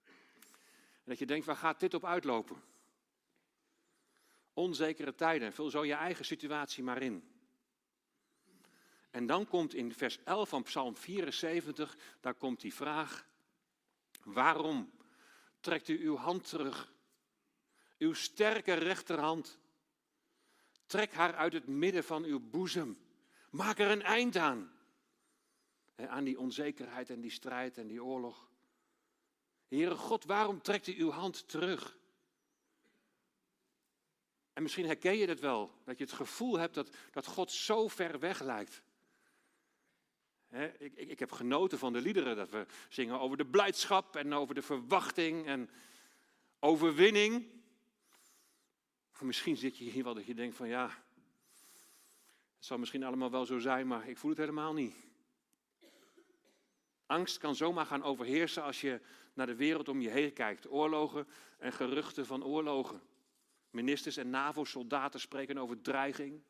En 0.02 1.12
dat 1.12 1.18
je 1.18 1.26
denkt, 1.26 1.46
waar 1.46 1.56
gaat 1.56 1.80
dit 1.80 1.94
op 1.94 2.04
uitlopen? 2.04 2.62
Onzekere 4.56 5.14
tijden, 5.14 5.52
vul 5.52 5.70
zo 5.70 5.84
je 5.84 5.94
eigen 5.94 6.24
situatie 6.24 6.84
maar 6.84 7.02
in. 7.02 7.24
En 9.10 9.26
dan 9.26 9.46
komt 9.46 9.74
in 9.74 9.94
vers 9.94 10.18
11 10.24 10.48
van 10.48 10.62
Psalm 10.62 10.96
74, 10.96 11.96
daar 12.20 12.34
komt 12.34 12.60
die 12.60 12.74
vraag, 12.74 13.26
waarom 14.22 14.92
trekt 15.60 15.88
u 15.88 16.04
uw 16.04 16.16
hand 16.16 16.48
terug? 16.48 16.92
Uw 17.98 18.12
sterke 18.12 18.74
rechterhand. 18.74 19.58
Trek 20.86 21.12
haar 21.12 21.34
uit 21.34 21.52
het 21.52 21.66
midden 21.66 22.04
van 22.04 22.24
uw 22.24 22.40
boezem. 22.40 22.98
Maak 23.50 23.78
er 23.78 23.90
een 23.90 24.02
eind 24.02 24.36
aan. 24.36 24.72
aan 25.96 26.24
die 26.24 26.38
onzekerheid 26.38 27.10
en 27.10 27.20
die 27.20 27.30
strijd 27.30 27.78
en 27.78 27.86
die 27.86 28.04
oorlog. 28.04 28.50
Heere 29.68 29.94
God, 29.94 30.24
waarom 30.24 30.62
trekt 30.62 30.86
u 30.86 30.98
uw 30.98 31.10
hand 31.10 31.48
terug? 31.48 31.98
En 34.56 34.62
misschien 34.62 34.86
herken 34.86 35.16
je 35.16 35.26
het 35.26 35.40
wel, 35.40 35.70
dat 35.84 35.98
je 35.98 36.04
het 36.04 36.12
gevoel 36.12 36.58
hebt 36.58 36.74
dat, 36.74 36.96
dat 37.10 37.26
God 37.26 37.52
zo 37.52 37.88
ver 37.88 38.18
weg 38.18 38.40
lijkt. 38.40 38.82
ik, 40.50 40.74
ik, 40.78 41.08
ik, 41.08 41.18
heb 41.18 41.32
genoten 41.32 41.78
van 41.78 41.92
de 41.92 42.00
liederen, 42.00 42.36
dat 42.36 42.50
we 42.50 42.66
zingen 42.88 43.20
over 43.20 43.36
de 43.36 43.46
blijdschap 43.46 44.16
en 44.16 44.34
over 44.34 44.54
de 44.54 44.62
verwachting 44.62 45.46
en 45.46 45.70
overwinning. 46.58 47.46
misschien 49.20 49.56
zit 49.56 49.78
je 49.78 49.84
hier 49.84 50.04
wel 50.04 50.14
dat 50.14 50.26
je 50.26 50.34
denkt 50.34 50.56
van 50.56 50.68
ja, 50.68 50.86
het 52.56 52.64
zal 52.64 52.78
misschien 52.78 53.04
allemaal 53.04 53.30
wel 53.30 53.46
zo 53.46 53.58
zijn, 53.58 53.86
maar 53.86 54.08
ik 54.08 54.18
voel 54.18 54.30
het 54.30 54.40
helemaal 54.40 54.72
niet. 54.72 54.94
Angst 57.06 57.38
kan 57.38 57.54
zomaar 57.54 57.86
gaan 57.86 58.02
overheersen 58.02 58.62
als 58.62 58.80
je 58.80 59.00
naar 59.34 59.46
de 59.46 59.56
wereld 59.56 59.88
om 59.88 60.00
je 60.00 60.10
heen 60.10 60.32
kijkt. 60.32 60.70
Oorlogen 60.70 61.26
en 61.58 61.72
geruchten 61.72 62.26
van 62.26 62.44
oorlogen. 62.44 63.00
Ministers 63.76 64.16
en 64.16 64.30
NAVO-soldaten 64.30 65.20
spreken 65.20 65.58
over 65.58 65.80
dreiging 65.80 66.42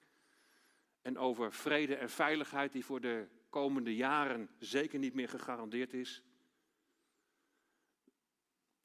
en 1.03 1.19
over 1.19 1.53
vrede 1.53 1.95
en 1.95 2.11
veiligheid 2.11 2.73
die 2.73 2.85
voor 2.85 3.01
de 3.01 3.27
komende 3.51 3.97
jaren 3.97 4.49
zeker 4.59 4.99
niet 4.99 5.15
meer 5.15 5.29
gegarandeerd 5.29 5.93
is. 5.93 6.23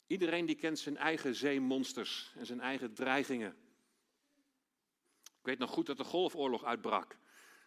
Iedereen 0.08 0.46
die 0.46 0.56
kent 0.56 0.80
zijn 0.80 0.98
eigen 0.98 1.36
zeemonsters 1.36 2.34
en 2.38 2.46
zijn 2.46 2.60
eigen 2.60 2.94
dreigingen. 2.94 3.56
Ik 5.24 5.48
weet 5.48 5.60
nog 5.60 5.70
goed 5.70 5.86
dat 5.86 5.98
de 5.98 6.04
Golfoorlog 6.04 6.64
uitbrak. 6.64 7.18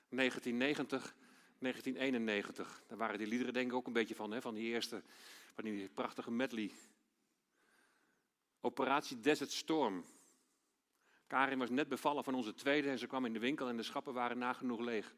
1990, 0.08 1.14
1991. 1.58 2.82
Daar 2.88 2.98
waren 2.98 3.18
die 3.18 3.26
liederen 3.26 3.52
denk 3.52 3.70
ik 3.70 3.76
ook 3.76 3.86
een 3.86 3.92
beetje 3.92 4.14
van, 4.14 4.30
hè, 4.30 4.40
van 4.40 4.54
die 4.54 4.72
eerste, 4.72 5.02
van 5.54 5.64
die 5.64 5.88
prachtige 5.88 6.30
medley. 6.30 6.70
Operatie 8.60 9.20
Desert 9.20 9.52
Storm. 9.52 10.04
Karin 11.34 11.58
was 11.58 11.70
net 11.70 11.88
bevallen 11.88 12.24
van 12.24 12.34
onze 12.34 12.54
tweede 12.54 12.88
en 12.90 12.98
ze 12.98 13.06
kwam 13.06 13.24
in 13.24 13.32
de 13.32 13.38
winkel 13.38 13.68
en 13.68 13.76
de 13.76 13.82
schappen 13.82 14.12
waren 14.12 14.38
nagenoeg 14.38 14.80
leeg. 14.80 15.14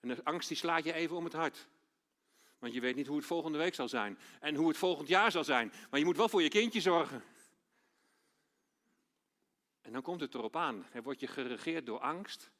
En 0.00 0.08
de 0.08 0.24
angst 0.24 0.48
die 0.48 0.56
slaat 0.56 0.84
je 0.84 0.92
even 0.92 1.16
om 1.16 1.24
het 1.24 1.32
hart. 1.32 1.68
Want 2.58 2.74
je 2.74 2.80
weet 2.80 2.96
niet 2.96 3.06
hoe 3.06 3.16
het 3.16 3.26
volgende 3.26 3.58
week 3.58 3.74
zal 3.74 3.88
zijn. 3.88 4.18
En 4.40 4.54
hoe 4.54 4.68
het 4.68 4.76
volgend 4.76 5.08
jaar 5.08 5.30
zal 5.30 5.44
zijn. 5.44 5.72
Maar 5.90 5.98
je 5.98 6.04
moet 6.04 6.16
wel 6.16 6.28
voor 6.28 6.42
je 6.42 6.48
kindje 6.48 6.80
zorgen. 6.80 7.22
En 9.80 9.92
dan 9.92 10.02
komt 10.02 10.20
het 10.20 10.34
erop 10.34 10.56
aan. 10.56 10.86
Word 11.02 11.20
je 11.20 11.26
geregeerd 11.26 11.86
door 11.86 12.00
angst? 12.00 12.50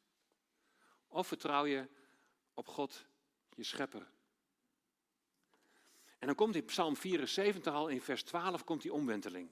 Of 1.06 1.26
vertrouw 1.26 1.64
je 1.64 1.88
op 2.54 2.66
God, 2.66 3.06
je 3.54 3.64
schepper? 3.64 4.06
En 6.18 6.26
dan 6.26 6.36
komt 6.36 6.54
in 6.54 6.64
Psalm 6.64 6.96
74 6.96 7.74
al 7.74 7.88
in 7.88 8.00
vers 8.00 8.22
12 8.22 8.64
komt 8.64 8.82
die 8.82 8.92
omwenteling. 8.92 9.50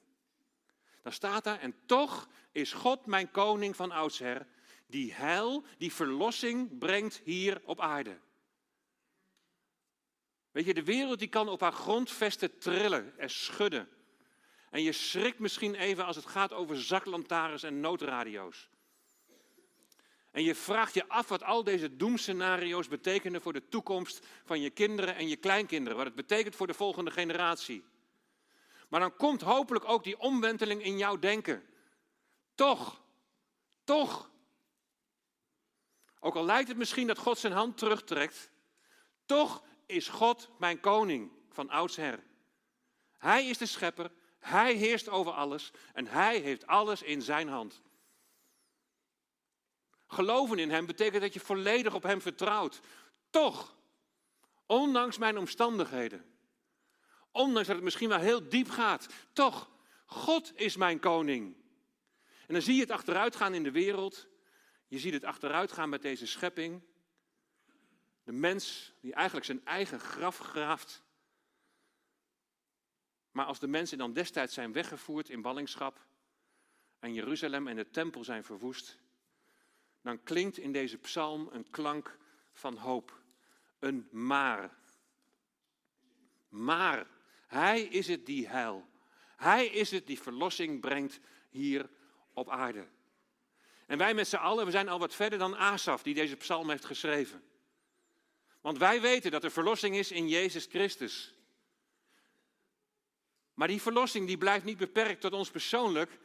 Dan 1.04 1.12
staat 1.12 1.44
daar, 1.44 1.60
en 1.60 1.74
toch 1.86 2.28
is 2.52 2.72
God 2.72 3.06
mijn 3.06 3.30
koning 3.30 3.76
van 3.76 3.90
oudsher, 3.90 4.46
die 4.86 5.12
heil, 5.12 5.64
die 5.78 5.92
verlossing 5.92 6.78
brengt 6.78 7.20
hier 7.24 7.60
op 7.64 7.80
aarde. 7.80 8.18
Weet 10.50 10.66
je, 10.66 10.74
de 10.74 10.84
wereld 10.84 11.18
die 11.18 11.28
kan 11.28 11.48
op 11.48 11.60
haar 11.60 11.72
grondvesten 11.72 12.58
trillen 12.58 13.18
en 13.18 13.30
schudden. 13.30 13.88
En 14.70 14.82
je 14.82 14.92
schrikt 14.92 15.38
misschien 15.38 15.74
even 15.74 16.04
als 16.04 16.16
het 16.16 16.26
gaat 16.26 16.52
over 16.52 16.82
zaklantaarns 16.82 17.62
en 17.62 17.80
noodradio's. 17.80 18.68
En 20.30 20.42
je 20.42 20.54
vraagt 20.54 20.94
je 20.94 21.08
af 21.08 21.28
wat 21.28 21.42
al 21.42 21.64
deze 21.64 21.96
doemscenario's 21.96 22.88
betekenen 22.88 23.42
voor 23.42 23.52
de 23.52 23.68
toekomst 23.68 24.26
van 24.44 24.60
je 24.60 24.70
kinderen 24.70 25.16
en 25.16 25.28
je 25.28 25.36
kleinkinderen. 25.36 25.96
Wat 25.96 26.06
het 26.06 26.14
betekent 26.14 26.56
voor 26.56 26.66
de 26.66 26.74
volgende 26.74 27.10
generatie. 27.10 27.84
Maar 28.94 29.02
dan 29.02 29.16
komt 29.16 29.40
hopelijk 29.40 29.84
ook 29.84 30.04
die 30.04 30.18
omwenteling 30.18 30.82
in 30.84 30.98
jouw 30.98 31.18
denken. 31.18 31.62
Toch, 32.54 33.02
toch. 33.84 34.30
Ook 36.20 36.34
al 36.34 36.44
lijkt 36.44 36.68
het 36.68 36.76
misschien 36.76 37.06
dat 37.06 37.18
God 37.18 37.38
zijn 37.38 37.52
hand 37.52 37.78
terugtrekt, 37.78 38.50
toch 39.26 39.64
is 39.86 40.08
God 40.08 40.48
mijn 40.58 40.80
koning 40.80 41.32
van 41.50 41.70
oudsher. 41.70 42.22
Hij 43.18 43.46
is 43.46 43.58
de 43.58 43.66
schepper, 43.66 44.10
hij 44.38 44.74
heerst 44.74 45.08
over 45.08 45.32
alles 45.32 45.70
en 45.92 46.06
hij 46.06 46.38
heeft 46.38 46.66
alles 46.66 47.02
in 47.02 47.22
zijn 47.22 47.48
hand. 47.48 47.82
Geloven 50.06 50.58
in 50.58 50.70
hem 50.70 50.86
betekent 50.86 51.22
dat 51.22 51.34
je 51.34 51.40
volledig 51.40 51.94
op 51.94 52.02
hem 52.02 52.20
vertrouwt. 52.20 52.80
Toch, 53.30 53.76
ondanks 54.66 55.18
mijn 55.18 55.38
omstandigheden, 55.38 56.33
Ondanks 57.34 57.66
dat 57.66 57.76
het 57.76 57.84
misschien 57.84 58.08
wel 58.08 58.18
heel 58.18 58.48
diep 58.48 58.70
gaat. 58.70 59.06
Toch, 59.32 59.70
God 60.06 60.52
is 60.54 60.76
mijn 60.76 60.98
koning. 60.98 61.56
En 62.46 62.52
dan 62.54 62.62
zie 62.62 62.74
je 62.74 62.80
het 62.80 62.90
achteruitgaan 62.90 63.54
in 63.54 63.62
de 63.62 63.70
wereld. 63.70 64.26
Je 64.88 64.98
ziet 64.98 65.12
het 65.12 65.24
achteruitgaan 65.24 65.88
met 65.88 66.02
deze 66.02 66.26
schepping. 66.26 66.82
De 68.22 68.32
mens 68.32 68.92
die 69.00 69.14
eigenlijk 69.14 69.46
zijn 69.46 69.64
eigen 69.64 70.00
graf 70.00 70.38
graaft. 70.38 71.02
Maar 73.30 73.46
als 73.46 73.58
de 73.58 73.68
mensen 73.68 73.98
dan 73.98 74.12
destijds 74.12 74.54
zijn 74.54 74.72
weggevoerd 74.72 75.28
in 75.28 75.42
ballingschap 75.42 76.06
en 76.98 77.14
Jeruzalem 77.14 77.68
en 77.68 77.76
de 77.76 77.90
tempel 77.90 78.24
zijn 78.24 78.44
verwoest, 78.44 78.98
dan 80.02 80.22
klinkt 80.22 80.58
in 80.58 80.72
deze 80.72 80.98
psalm 80.98 81.48
een 81.52 81.70
klank 81.70 82.18
van 82.52 82.76
hoop. 82.76 83.22
Een 83.78 84.08
maar. 84.10 84.76
Maar 86.48 87.13
hij 87.46 87.82
is 87.82 88.08
het 88.08 88.26
die 88.26 88.48
heil. 88.48 88.88
Hij 89.36 89.66
is 89.66 89.90
het 89.90 90.06
die 90.06 90.20
verlossing 90.20 90.80
brengt 90.80 91.20
hier 91.50 91.90
op 92.32 92.50
aarde. 92.50 92.86
En 93.86 93.98
wij 93.98 94.14
met 94.14 94.28
z'n 94.28 94.36
allen, 94.36 94.64
we 94.64 94.70
zijn 94.70 94.88
al 94.88 94.98
wat 94.98 95.14
verder 95.14 95.38
dan 95.38 95.56
Asaf 95.56 96.02
die 96.02 96.14
deze 96.14 96.36
psalm 96.36 96.70
heeft 96.70 96.84
geschreven. 96.84 97.44
Want 98.60 98.78
wij 98.78 99.00
weten 99.00 99.30
dat 99.30 99.44
er 99.44 99.50
verlossing 99.50 99.96
is 99.96 100.10
in 100.10 100.28
Jezus 100.28 100.66
Christus. 100.66 101.34
Maar 103.54 103.68
die 103.68 103.82
verlossing 103.82 104.26
die 104.26 104.38
blijft 104.38 104.64
niet 104.64 104.76
beperkt 104.76 105.20
tot 105.20 105.32
ons 105.32 105.50
persoonlijk, 105.50 106.18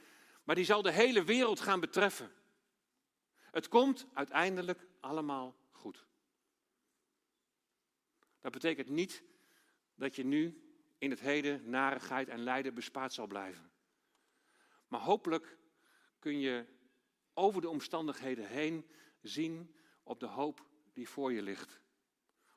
maar 0.44 0.56
die 0.56 0.66
zal 0.66 0.82
de 0.82 0.92
hele 0.92 1.24
wereld 1.24 1.60
gaan 1.60 1.80
betreffen. 1.80 2.32
Het 3.52 3.68
komt 3.68 4.08
uiteindelijk 4.14 4.88
allemaal 5.00 5.56
goed. 5.72 6.06
Dat 8.42 8.52
betekent 8.52 8.90
niet 8.90 9.24
dat 9.96 10.16
je 10.16 10.26
nu 10.26 10.69
in 11.00 11.10
het 11.10 11.20
heden 11.20 11.70
narigheid 11.70 12.28
en 12.28 12.40
lijden 12.40 12.74
bespaard 12.74 13.14
zal 13.14 13.28
blijven. 13.28 13.72
Maar 14.88 15.00
hopelijk 15.00 15.58
kun 16.20 16.40
je 16.40 16.66
over 17.34 17.62
de 17.62 17.70
omstandigheden 17.70 18.48
heen 18.48 18.90
zien 19.22 19.76
op 20.04 20.20
de 20.20 20.26
hoop 20.26 20.68
die 20.94 21.10
voor 21.10 21.32
je 21.34 21.42
ligt. 21.42 21.82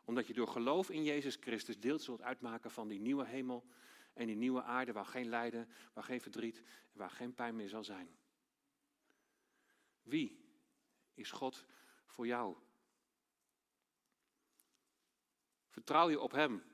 Omdat 0.05 0.27
je 0.27 0.33
door 0.33 0.49
geloof 0.49 0.91
in 0.91 1.05
Jezus 1.05 1.37
Christus 1.41 1.81
deel 1.81 1.99
zult 1.99 2.23
uitmaken 2.23 2.71
van 2.71 2.89
die 2.89 3.01
nieuwe 3.01 3.27
hemel 3.27 3.65
en 4.13 4.27
die 4.27 4.37
nieuwe 4.37 4.63
aarde 4.63 4.93
waar 4.93 5.07
geen 5.07 5.29
lijden, 5.29 5.69
waar 5.93 6.05
geen 6.05 6.21
verdriet 6.21 6.59
en 6.93 6.99
waar 6.99 7.11
geen 7.11 7.35
pijn 7.35 7.57
meer 7.57 7.69
zal 7.69 7.85
zijn. 7.85 8.17
Wie 10.03 10.45
is 11.15 11.31
God 11.31 11.67
voor 12.07 12.27
jou? 12.27 12.57
Vertrouw 15.69 16.11
je 16.11 16.21
op 16.21 16.33
Hem 16.33 16.72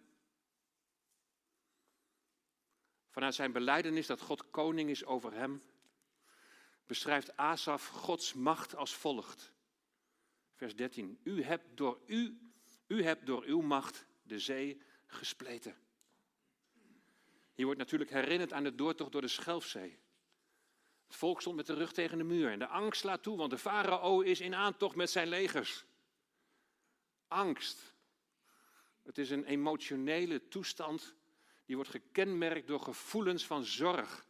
vanuit 3.19 3.37
zijn 3.37 3.53
beleidenis 3.53 4.07
dat 4.07 4.21
God 4.21 4.51
koning 4.51 4.91
is 4.91 5.05
over 5.05 5.33
hem, 5.33 5.63
beschrijft 6.87 7.37
Asaf 7.37 7.87
Gods 7.87 8.35
macht 8.35 8.77
als 8.77 8.95
volgt. 8.95 9.53
Vers 10.55 10.77
13. 10.77 11.21
U 11.23 11.43
hebt 11.43 11.77
door, 11.77 12.01
u, 12.07 12.39
u 12.87 13.03
hebt 13.03 13.27
door 13.27 13.45
uw 13.45 13.61
macht 13.61 14.07
de 14.23 14.39
zee 14.39 14.83
gespleten. 15.07 15.77
Hier 17.55 17.65
wordt 17.65 17.81
natuurlijk 17.81 18.11
herinnerd 18.11 18.53
aan 18.53 18.65
de 18.65 18.75
doortocht 18.75 19.13
door 19.13 19.21
de 19.21 19.29
Schelfzee. 19.29 19.99
Het 21.07 21.17
volk 21.17 21.41
stond 21.41 21.57
met 21.57 21.67
de 21.67 21.75
rug 21.75 21.93
tegen 21.93 22.19
de 22.19 22.25
muur 22.25 22.51
en 22.51 22.59
de 22.59 22.67
angst 22.67 23.01
slaat 23.01 23.23
toe, 23.23 23.37
want 23.37 23.51
de 23.51 23.59
farao 23.59 24.21
is 24.21 24.41
in 24.41 24.55
aantocht 24.55 24.97
met 24.97 25.11
zijn 25.11 25.29
legers. 25.29 25.85
Angst. 27.29 27.95
Het 29.03 29.19
is 29.19 29.31
een 29.31 29.45
emotionele 29.45 30.49
toestand 30.49 31.17
die 31.69 31.77
wordt 31.77 31.91
gekenmerkt 31.91 32.67
door 32.67 32.81
gevoelens 32.81 33.47
van 33.47 33.65
zorg, 33.65 34.27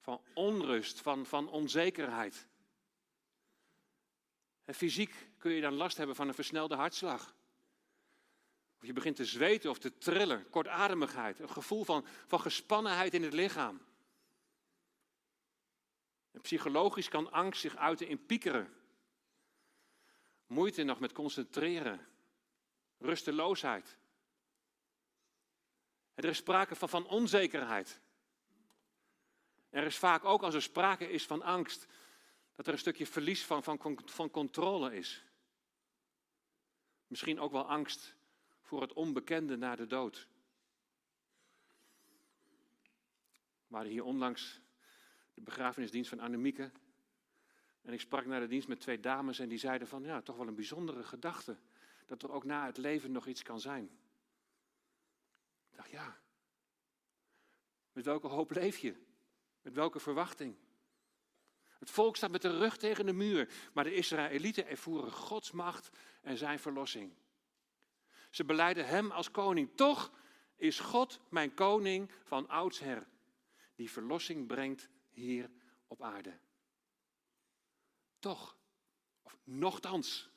van 0.00 0.20
onrust, 0.32 1.00
van, 1.00 1.26
van 1.26 1.48
onzekerheid. 1.48 2.46
En 4.64 4.74
fysiek 4.74 5.28
kun 5.38 5.52
je 5.52 5.60
dan 5.60 5.74
last 5.74 5.96
hebben 5.96 6.16
van 6.16 6.28
een 6.28 6.34
versnelde 6.34 6.74
hartslag. 6.74 7.34
Of 8.80 8.86
je 8.86 8.92
begint 8.92 9.16
te 9.16 9.24
zweten 9.24 9.70
of 9.70 9.78
te 9.78 9.98
trillen, 9.98 10.50
kortademigheid, 10.50 11.40
een 11.40 11.50
gevoel 11.50 11.84
van, 11.84 12.06
van 12.26 12.40
gespannenheid 12.40 13.14
in 13.14 13.22
het 13.22 13.32
lichaam. 13.32 13.80
En 16.30 16.40
psychologisch 16.40 17.08
kan 17.08 17.32
angst 17.32 17.60
zich 17.60 17.76
uiten 17.76 18.08
in 18.08 18.26
piekeren. 18.26 18.74
Moeite 20.46 20.82
nog 20.82 21.00
met 21.00 21.12
concentreren. 21.12 22.06
Rusteloosheid. 22.98 23.98
Er 26.14 26.24
is 26.24 26.36
sprake 26.36 26.74
van, 26.74 26.88
van 26.88 27.06
onzekerheid. 27.06 28.00
Er 29.70 29.84
is 29.84 29.98
vaak 29.98 30.24
ook 30.24 30.42
als 30.42 30.54
er 30.54 30.62
sprake 30.62 31.10
is 31.10 31.26
van 31.26 31.42
angst, 31.42 31.86
dat 32.54 32.66
er 32.66 32.72
een 32.72 32.78
stukje 32.78 33.06
verlies 33.06 33.44
van, 33.44 33.62
van, 33.62 33.98
van 34.04 34.30
controle 34.30 34.96
is. 34.96 35.24
Misschien 37.06 37.40
ook 37.40 37.52
wel 37.52 37.68
angst 37.68 38.16
voor 38.60 38.80
het 38.80 38.92
onbekende 38.92 39.56
na 39.56 39.76
de 39.76 39.86
dood. 39.86 40.28
We 43.66 43.74
hadden 43.74 43.92
hier 43.92 44.04
onlangs 44.04 44.60
de 45.34 45.40
begrafenisdienst 45.40 46.08
van 46.08 46.20
Annemieke. 46.20 46.70
En 47.82 47.92
ik 47.92 48.00
sprak 48.00 48.26
naar 48.26 48.40
de 48.40 48.46
dienst 48.46 48.68
met 48.68 48.80
twee 48.80 49.00
dames 49.00 49.38
en 49.38 49.48
die 49.48 49.58
zeiden 49.58 49.88
van, 49.88 50.02
ja, 50.02 50.22
toch 50.22 50.36
wel 50.36 50.46
een 50.46 50.54
bijzondere 50.54 51.02
gedachte. 51.02 51.58
Dat 52.06 52.22
er 52.22 52.32
ook 52.32 52.44
na 52.44 52.66
het 52.66 52.76
leven 52.76 53.12
nog 53.12 53.26
iets 53.26 53.42
kan 53.42 53.60
zijn. 53.60 53.90
Ik 55.74 55.80
dacht, 55.80 55.90
ja. 55.90 56.20
Met 57.92 58.04
welke 58.04 58.26
hoop 58.26 58.50
leef 58.50 58.78
je? 58.78 58.94
Met 59.62 59.74
welke 59.74 60.00
verwachting? 60.00 60.56
Het 61.78 61.90
volk 61.90 62.16
staat 62.16 62.30
met 62.30 62.42
de 62.42 62.58
rug 62.58 62.76
tegen 62.76 63.06
de 63.06 63.12
muur, 63.12 63.52
maar 63.72 63.84
de 63.84 63.94
Israëlieten 63.94 64.66
ervoeren 64.66 65.12
Gods 65.12 65.50
macht 65.50 65.90
en 66.22 66.36
zijn 66.36 66.58
verlossing. 66.58 67.12
Ze 68.30 68.44
beleiden 68.44 68.86
Hem 68.86 69.10
als 69.10 69.30
koning. 69.30 69.76
Toch 69.76 70.12
is 70.56 70.80
God 70.80 71.20
mijn 71.28 71.54
koning 71.54 72.10
van 72.24 72.48
oudsher, 72.48 73.06
die 73.74 73.90
verlossing 73.90 74.46
brengt 74.46 74.88
hier 75.10 75.50
op 75.86 76.02
aarde. 76.02 76.38
Toch, 78.18 78.56
of 79.22 79.36
nochtans. 79.44 80.30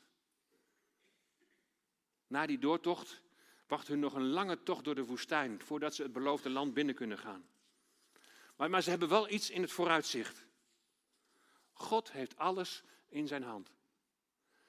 Na 2.27 2.45
die 2.45 2.59
doortocht 2.59 3.21
wacht 3.67 3.87
hun 3.87 3.99
nog 3.99 4.13
een 4.13 4.29
lange 4.29 4.63
tocht 4.63 4.83
door 4.83 4.95
de 4.95 5.05
woestijn 5.05 5.61
voordat 5.61 5.95
ze 5.95 6.03
het 6.03 6.13
beloofde 6.13 6.49
land 6.49 6.73
binnen 6.73 6.95
kunnen 6.95 7.17
gaan. 7.17 7.47
Maar, 8.55 8.69
maar 8.69 8.81
ze 8.81 8.89
hebben 8.89 9.09
wel 9.09 9.29
iets 9.29 9.49
in 9.49 9.61
het 9.61 9.71
vooruitzicht. 9.71 10.45
God 11.73 12.11
heeft 12.11 12.37
alles 12.37 12.83
in 13.07 13.27
zijn 13.27 13.43
hand. 13.43 13.71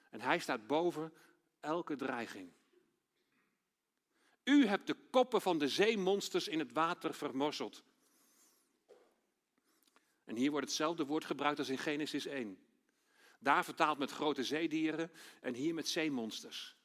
En 0.09 0.21
hij 0.21 0.39
staat 0.39 0.67
boven 0.67 1.13
elke 1.59 1.95
dreiging. 1.95 2.51
U 4.43 4.65
hebt 4.65 4.87
de 4.87 4.95
koppen 5.09 5.41
van 5.41 5.57
de 5.57 5.67
zeemonsters 5.67 6.47
in 6.47 6.59
het 6.59 6.71
water 6.71 7.13
vermorzeld. 7.13 7.83
En 10.25 10.35
hier 10.35 10.51
wordt 10.51 10.65
hetzelfde 10.65 11.05
woord 11.05 11.25
gebruikt 11.25 11.59
als 11.59 11.69
in 11.69 11.77
Genesis 11.77 12.25
1. 12.25 12.59
Daar 13.39 13.63
vertaald 13.63 13.97
met 13.97 14.11
grote 14.11 14.43
zeedieren 14.43 15.11
en 15.41 15.53
hier 15.53 15.73
met 15.73 15.87
zeemonsters. 15.87 16.78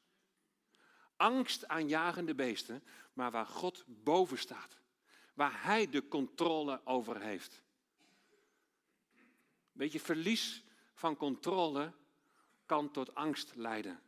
Angstaanjagende 1.15 2.35
beesten, 2.35 2.83
maar 3.13 3.31
waar 3.31 3.45
God 3.45 3.83
boven 3.87 4.37
staat. 4.37 4.77
Waar 5.33 5.63
Hij 5.63 5.89
de 5.89 6.07
controle 6.07 6.81
over 6.85 7.21
heeft. 7.21 7.63
Weet 9.71 9.91
je, 9.91 9.99
verlies 9.99 10.63
van 10.93 11.17
controle 11.17 11.93
kan 12.65 12.91
tot 12.91 13.15
angst 13.15 13.55
leiden. 13.55 14.01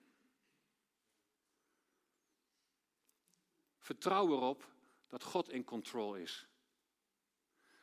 Vertrouw 3.78 4.32
erop 4.32 4.68
dat 5.08 5.24
God 5.24 5.50
in 5.50 5.64
controle 5.64 6.22
is. 6.22 6.48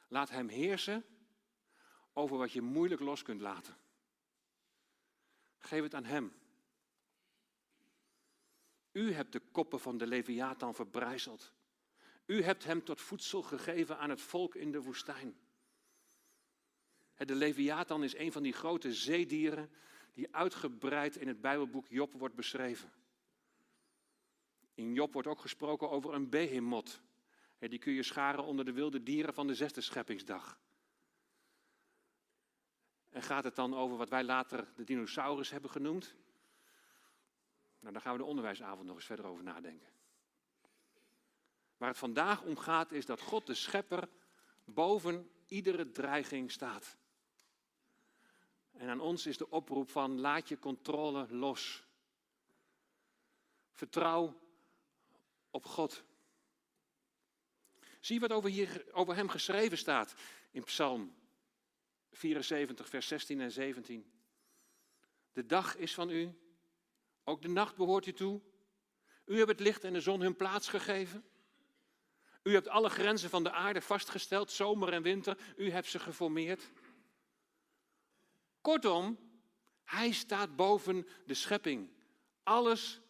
Laat 0.09 0.31
Hem 0.31 0.49
heersen 0.49 1.05
over 2.13 2.37
wat 2.37 2.53
je 2.53 2.61
moeilijk 2.61 3.01
los 3.01 3.23
kunt 3.23 3.41
laten. 3.41 3.77
Geef 5.59 5.83
het 5.83 5.95
aan 5.95 6.05
Hem. 6.05 6.35
U 8.95 9.13
hebt 9.13 9.33
de 9.33 9.41
koppen 9.41 9.81
van 9.81 9.99
de 9.99 10.07
Leviathan 10.07 10.75
verbrijzeld. 10.75 11.53
U 12.27 12.43
hebt 12.43 12.65
hem 12.65 12.85
tot 12.85 13.01
voedsel 13.01 13.43
gegeven 13.43 13.99
aan 13.99 14.11
het 14.11 14.21
volk 14.21 14.55
in 14.55 14.73
de 14.73 14.83
woestijn. 14.83 15.37
De 17.15 17.35
Leviathan 17.35 18.05
is 18.05 18.17
een 18.17 18.33
van 18.33 18.43
die 18.43 18.53
grote 18.53 18.95
zeedieren 18.95 19.71
die 20.13 20.35
uitgebreid 20.35 21.17
in 21.17 21.29
het 21.29 21.41
Bijbelboek 21.41 21.89
Job 21.89 22.13
wordt 22.13 22.35
beschreven. 22.35 22.93
In 24.75 24.95
Job 24.95 25.13
wordt 25.13 25.29
ook 25.29 25.41
gesproken 25.41 25.91
over 25.91 26.15
een 26.15 26.29
behemoth. 26.29 27.01
Die 27.59 27.79
kun 27.79 27.93
je 27.93 28.03
scharen 28.03 28.45
onder 28.45 28.65
de 28.65 28.73
wilde 28.73 29.03
dieren 29.03 29.35
van 29.35 29.47
de 29.47 29.55
zesde 29.55 29.81
scheppingsdag. 29.81 30.59
En 33.11 33.23
gaat 33.23 33.45
het 33.45 33.57
dan 33.57 33.75
over 33.75 33.97
wat 33.97 34.09
wij 34.09 34.25
later 34.25 34.73
de 34.77 34.85
dinosaurus 34.85 35.51
hebben 35.51 35.71
genoemd? 35.71 36.15
Nou, 37.85 37.97
daar 37.97 38.05
gaan 38.05 38.13
we 38.13 38.23
de 38.23 38.29
onderwijsavond 38.29 38.87
nog 38.87 38.97
eens 38.97 39.05
verder 39.05 39.27
over 39.27 39.45
nadenken. 39.45 39.89
Waar 41.77 41.89
het 41.89 41.99
vandaag 41.99 42.43
om 42.43 42.57
gaat 42.57 42.93
is 42.93 43.07
dat 43.07 43.21
God 43.21 43.47
de 43.47 43.55
schepper 43.55 44.09
boven 44.65 45.31
iedere 45.47 45.91
dreiging 45.91 46.51
staat. 46.51 46.97
En 48.73 48.89
aan 48.89 49.01
ons 49.01 49.27
is 49.27 49.37
de 49.37 49.51
oproep 49.51 49.91
van 49.91 50.21
laat 50.21 50.49
je 50.49 50.59
controle 50.59 51.35
los. 51.35 51.87
Vertrouw 53.71 54.41
op 55.51 55.65
God. 55.65 56.05
Zie 58.01 58.21
wat 58.21 58.33
over, 58.33 58.51
hier, 58.51 58.85
over 58.93 59.15
hem 59.15 59.29
geschreven 59.29 59.79
staat 59.79 60.15
in 60.51 60.65
Psalm 60.65 61.15
74, 62.11 62.89
vers 62.89 63.09
16 63.09 63.41
en 63.41 63.53
17. 63.53 64.13
De 65.33 65.47
dag 65.47 65.77
is 65.77 65.95
van 65.95 66.11
u, 66.11 66.44
ook 67.25 67.43
de 67.43 67.49
nacht 67.49 67.77
behoort 67.77 68.07
u 68.07 68.13
toe. 68.13 68.41
U 69.25 69.37
hebt 69.37 69.49
het 69.49 69.61
licht 69.61 69.85
en 69.85 69.93
de 69.93 70.01
zon 70.01 70.21
hun 70.21 70.37
plaats 70.37 70.69
gegeven. 70.69 71.25
U 72.43 72.53
hebt 72.53 72.69
alle 72.69 72.89
grenzen 72.89 73.31
van 73.31 73.43
de 73.43 73.51
aarde 73.51 73.81
vastgesteld, 73.81 74.51
zomer 74.51 74.93
en 74.93 75.03
winter. 75.03 75.39
U 75.57 75.71
hebt 75.71 75.89
ze 75.89 75.99
geformeerd. 75.99 76.71
Kortom, 78.61 79.19
hij 79.85 80.13
staat 80.13 80.57
boven 80.57 81.07
de 81.27 81.35
schepping. 81.35 81.91
Alles 82.43 83.01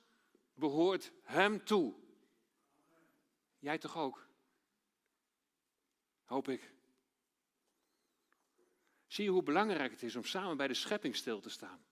behoort 0.55 1.13
hem 1.23 1.65
toe. 1.65 1.95
Jij 3.59 3.79
toch 3.79 3.97
ook? 3.97 4.29
Hoop 6.25 6.49
ik. 6.49 6.73
Zie 9.07 9.25
je 9.25 9.31
hoe 9.31 9.43
belangrijk 9.43 9.91
het 9.91 10.03
is 10.03 10.17
om 10.17 10.25
samen 10.25 10.57
bij 10.57 10.69
de 10.69 10.75
schepping 10.75 11.17
stil 11.17 11.41
te 11.41 11.51
staan? 11.51 11.85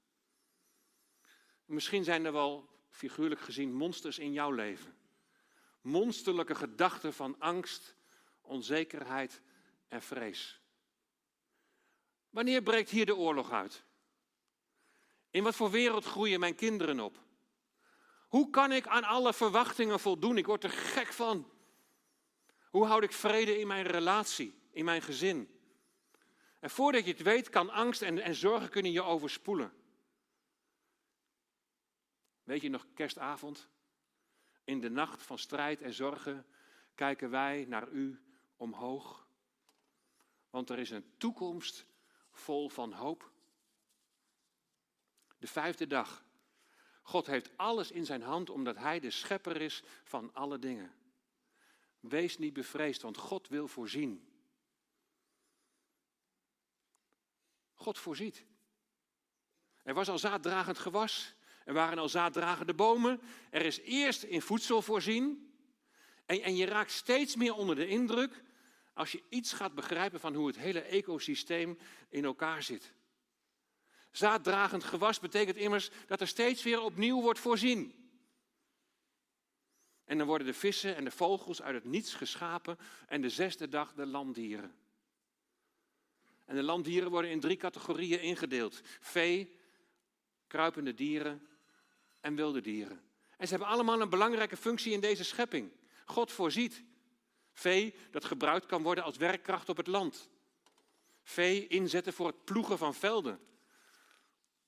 Misschien 1.73 2.05
zijn 2.05 2.25
er 2.25 2.33
wel, 2.33 2.69
figuurlijk 2.91 3.41
gezien, 3.41 3.73
monsters 3.73 4.19
in 4.19 4.33
jouw 4.33 4.51
leven. 4.51 4.97
Monsterlijke 5.81 6.55
gedachten 6.55 7.13
van 7.13 7.37
angst, 7.39 7.97
onzekerheid 8.41 9.41
en 9.89 10.03
vrees. 10.03 10.61
Wanneer 12.31 12.63
breekt 12.63 12.91
hier 12.91 13.07
de 13.07 13.17
oorlog 13.17 13.51
uit? 13.51 13.85
In 15.31 15.43
wat 15.43 15.55
voor 15.55 15.71
wereld 15.71 16.05
groeien 16.05 16.41
mijn 16.41 16.55
kinderen 16.55 17.01
op? 17.01 17.19
Hoe 18.29 18.51
kan 18.51 18.73
ik 18.73 18.87
aan 18.87 19.05
alle 19.05 19.33
verwachtingen 19.33 20.01
voldoen? 20.01 20.39
Ik 20.39 20.47
word 20.47 20.65
er 20.65 20.71
gek 20.71 21.13
van. 21.13 21.51
Hoe 22.71 22.87
houd 22.87 23.03
ik 23.03 23.13
vrede 23.13 23.59
in 23.59 23.67
mijn 23.67 23.87
relatie, 23.87 24.55
in 24.71 24.85
mijn 24.85 25.03
gezin? 25.03 25.61
En 26.61 26.71
voordat 26.71 27.05
je 27.05 27.11
het 27.11 27.23
weet, 27.23 27.49
kan 27.49 27.71
angst 27.71 28.03
en, 28.03 28.19
en 28.19 28.35
zorgen 28.35 28.69
kunnen 28.69 28.93
je 28.93 29.03
overspoelen. 29.03 29.82
Weet 32.53 32.63
je 32.63 32.69
nog, 32.69 32.87
kerstavond? 32.95 33.69
In 34.65 34.81
de 34.81 34.91
nacht 34.91 35.23
van 35.23 35.39
strijd 35.39 35.81
en 35.83 35.93
zorgen 35.93 36.47
kijken 36.95 37.31
wij 37.31 37.65
naar 37.69 37.89
u 37.89 38.23
omhoog. 38.57 39.29
Want 40.51 40.71
er 40.71 40.79
is 40.79 40.91
een 40.91 41.15
toekomst 41.17 41.87
vol 42.31 42.69
van 42.69 42.93
hoop. 42.93 43.33
De 45.39 45.47
vijfde 45.47 45.87
dag. 45.87 46.25
God 47.03 47.27
heeft 47.27 47.57
alles 47.57 47.91
in 47.91 48.05
zijn 48.05 48.23
hand 48.23 48.51
omdat 48.51 48.77
Hij 48.77 49.01
de 49.01 49.11
schepper 49.11 49.61
is 49.61 49.83
van 50.05 50.35
alle 50.35 50.59
dingen. 50.59 50.95
Wees 52.01 52.39
niet 52.39 52.53
bevreesd, 52.53 53.03
want 53.03 53.17
God 53.17 53.49
wil 53.49 53.69
voorzien. 53.69 54.29
God 57.75 57.99
voorziet. 57.99 58.45
Er 59.83 59.95
was 59.95 60.09
al 60.09 60.19
zaaddragend 60.19 60.79
gewas. 60.79 61.35
Er 61.65 61.73
waren 61.73 61.99
al 61.99 62.09
zaaddragende 62.09 62.75
bomen. 62.75 63.21
Er 63.51 63.65
is 63.65 63.81
eerst 63.81 64.23
in 64.23 64.43
voedsel 64.43 64.83
voorzien. 64.83 65.53
En, 66.27 66.43
en 66.43 66.57
je 66.57 66.67
raakt 66.67 66.91
steeds 66.91 67.37
meer 67.37 67.55
onder 67.55 67.77
de 67.77 67.87
indruk 67.87 68.43
als 68.95 69.13
je 69.13 69.23
iets 69.29 69.53
gaat 69.53 69.75
begrijpen 69.75 70.21
van 70.21 70.35
hoe 70.35 70.47
het 70.47 70.59
hele 70.59 70.81
ecosysteem 70.81 71.79
in 72.09 72.25
elkaar 72.25 72.63
zit. 72.63 72.93
Zaaddragend 74.11 74.85
gewas 74.85 75.21
betekent 75.21 75.57
immers 75.57 75.91
dat 76.07 76.21
er 76.21 76.29
steeds 76.29 76.63
weer 76.63 76.81
opnieuw 76.81 77.21
wordt 77.21 77.39
voorzien. 77.39 78.03
En 80.05 80.19
dan 80.19 80.27
worden 80.27 80.47
de 80.47 80.55
vissen 80.55 80.97
en 80.97 81.05
de 81.05 81.11
vogels 81.11 81.63
uit 81.63 81.75
het 81.75 81.85
niets 81.85 82.15
geschapen 82.15 82.79
en 83.07 83.21
de 83.21 83.31
zesde 83.31 83.69
dag 83.69 83.95
de 83.95 84.07
landdieren. 84.07 84.75
En 86.45 86.57
de 86.57 86.63
landdieren 86.63 87.11
worden 87.11 87.31
in 87.31 87.41
drie 87.41 87.57
categorieën 87.57 88.21
ingedeeld: 88.21 88.81
vee, 89.01 89.59
kruipende 90.47 90.95
dieren 90.95 91.49
en 92.23 92.35
wilde 92.35 92.61
dieren. 92.61 93.03
En 93.37 93.49
ze 93.49 93.55
hebben 93.55 93.73
allemaal 93.73 94.01
een 94.01 94.11
belangrijke 94.11 94.57
functie 94.57 94.93
in 94.93 95.01
deze 95.01 95.25
schepping. 95.25 95.73
God 96.05 96.33
voorziet. 96.33 96.85
Vee 97.53 97.95
dat 98.11 98.25
gebruikt 98.25 98.67
kan 98.67 98.83
worden 98.83 99.05
als 99.05 99.17
werkkracht 99.17 99.69
op 99.69 99.77
het 99.77 99.87
land. 99.87 100.31
Vee 101.23 101.67
inzetten 101.67 102.13
voor 102.13 102.27
het 102.27 102.45
ploegen 102.45 102.79
van 102.79 102.95
velden. 102.95 103.41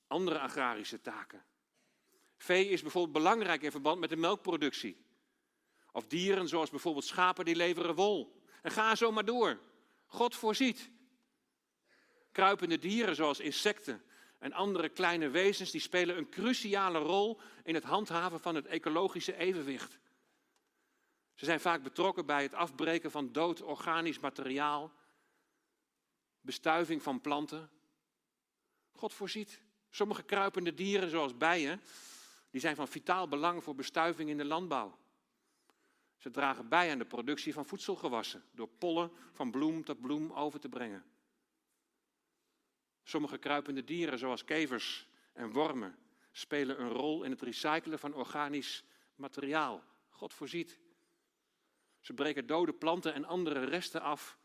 Andere 0.07 0.39
agrarische 0.39 1.01
taken. 1.01 1.45
Vee 2.37 2.69
is 2.69 2.81
bijvoorbeeld 2.81 3.13
belangrijk 3.13 3.61
in 3.61 3.71
verband 3.71 3.99
met 3.99 4.09
de 4.09 4.15
melkproductie. 4.15 5.05
Of 5.91 6.07
dieren 6.07 6.47
zoals 6.47 6.69
bijvoorbeeld 6.69 7.05
schapen 7.05 7.45
die 7.45 7.55
leveren 7.55 7.95
wol. 7.95 8.41
En 8.61 8.71
ga 8.71 8.95
zo 8.95 9.11
maar 9.11 9.25
door. 9.25 9.59
God 10.05 10.35
voorziet. 10.35 10.91
Kruipende 12.31 12.79
dieren 12.79 13.15
zoals 13.15 13.39
insecten 13.39 14.03
en 14.39 14.53
andere 14.53 14.89
kleine 14.89 15.29
wezens 15.29 15.71
die 15.71 15.81
spelen 15.81 16.17
een 16.17 16.29
cruciale 16.29 16.99
rol 16.99 17.39
in 17.63 17.73
het 17.73 17.83
handhaven 17.83 18.39
van 18.39 18.55
het 18.55 18.65
ecologische 18.65 19.37
evenwicht. 19.37 19.99
Ze 21.33 21.45
zijn 21.45 21.59
vaak 21.59 21.83
betrokken 21.83 22.25
bij 22.25 22.43
het 22.43 22.53
afbreken 22.53 23.11
van 23.11 23.31
dood 23.31 23.61
organisch 23.61 24.19
materiaal, 24.19 24.91
bestuiving 26.41 27.03
van 27.03 27.21
planten. 27.21 27.69
God 28.91 29.13
voorziet. 29.13 29.63
Sommige 29.89 30.23
kruipende 30.23 30.73
dieren, 30.73 31.09
zoals 31.09 31.37
bijen, 31.37 31.81
die 32.51 32.61
zijn 32.61 32.75
van 32.75 32.87
vitaal 32.87 33.27
belang 33.27 33.63
voor 33.63 33.75
bestuiving 33.75 34.29
in 34.29 34.37
de 34.37 34.45
landbouw. 34.45 34.97
Ze 36.17 36.31
dragen 36.31 36.69
bij 36.69 36.91
aan 36.91 36.97
de 36.97 37.05
productie 37.05 37.53
van 37.53 37.65
voedselgewassen 37.65 38.43
door 38.51 38.67
pollen 38.67 39.11
van 39.31 39.51
bloem 39.51 39.83
tot 39.83 40.01
bloem 40.01 40.31
over 40.31 40.59
te 40.59 40.69
brengen. 40.69 41.05
Sommige 43.07 43.37
kruipende 43.37 43.83
dieren, 43.83 44.19
zoals 44.19 44.43
kevers 44.43 45.07
en 45.33 45.51
wormen, 45.51 45.97
spelen 46.31 46.81
een 46.81 46.89
rol 46.89 47.23
in 47.23 47.31
het 47.31 47.41
recyclen 47.41 47.99
van 47.99 48.13
organisch 48.13 48.83
materiaal. 49.15 49.83
God 50.09 50.33
voorziet. 50.33 50.79
Ze 51.99 52.13
breken 52.13 52.47
dode 52.47 52.73
planten 52.73 53.13
en 53.13 53.25
andere 53.25 53.63
resten 53.63 54.01
af, 54.01 54.37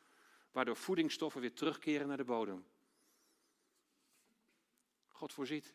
waardoor 0.52 0.76
voedingsstoffen 0.76 1.40
weer 1.40 1.54
terugkeren 1.54 2.08
naar 2.08 2.16
de 2.16 2.24
bodem. 2.24 2.66
God 5.08 5.32
voorziet. 5.32 5.74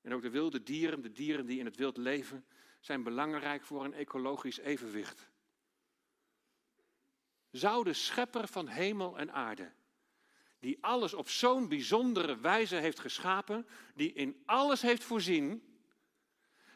En 0.00 0.14
ook 0.14 0.22
de 0.22 0.30
wilde 0.30 0.62
dieren, 0.62 1.02
de 1.02 1.12
dieren 1.12 1.46
die 1.46 1.58
in 1.58 1.64
het 1.64 1.76
wild 1.76 1.96
leven, 1.96 2.46
zijn 2.80 3.02
belangrijk 3.02 3.62
voor 3.62 3.84
een 3.84 3.94
ecologisch 3.94 4.58
evenwicht. 4.58 5.28
Zou 7.50 7.84
de 7.84 7.92
schepper 7.92 8.48
van 8.48 8.68
hemel 8.68 9.18
en 9.18 9.32
aarde, 9.32 9.72
die 10.58 10.78
alles 10.80 11.14
op 11.14 11.28
zo'n 11.28 11.68
bijzondere 11.68 12.38
wijze 12.38 12.76
heeft 12.76 12.98
geschapen, 12.98 13.66
die 13.94 14.12
in 14.12 14.42
alles 14.44 14.82
heeft 14.82 15.04
voorzien, 15.04 15.76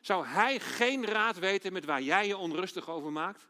zou 0.00 0.26
hij 0.26 0.60
geen 0.60 1.04
raad 1.04 1.38
weten 1.38 1.72
met 1.72 1.84
waar 1.84 2.02
jij 2.02 2.26
je 2.26 2.36
onrustig 2.36 2.88
over 2.88 3.12
maakt? 3.12 3.48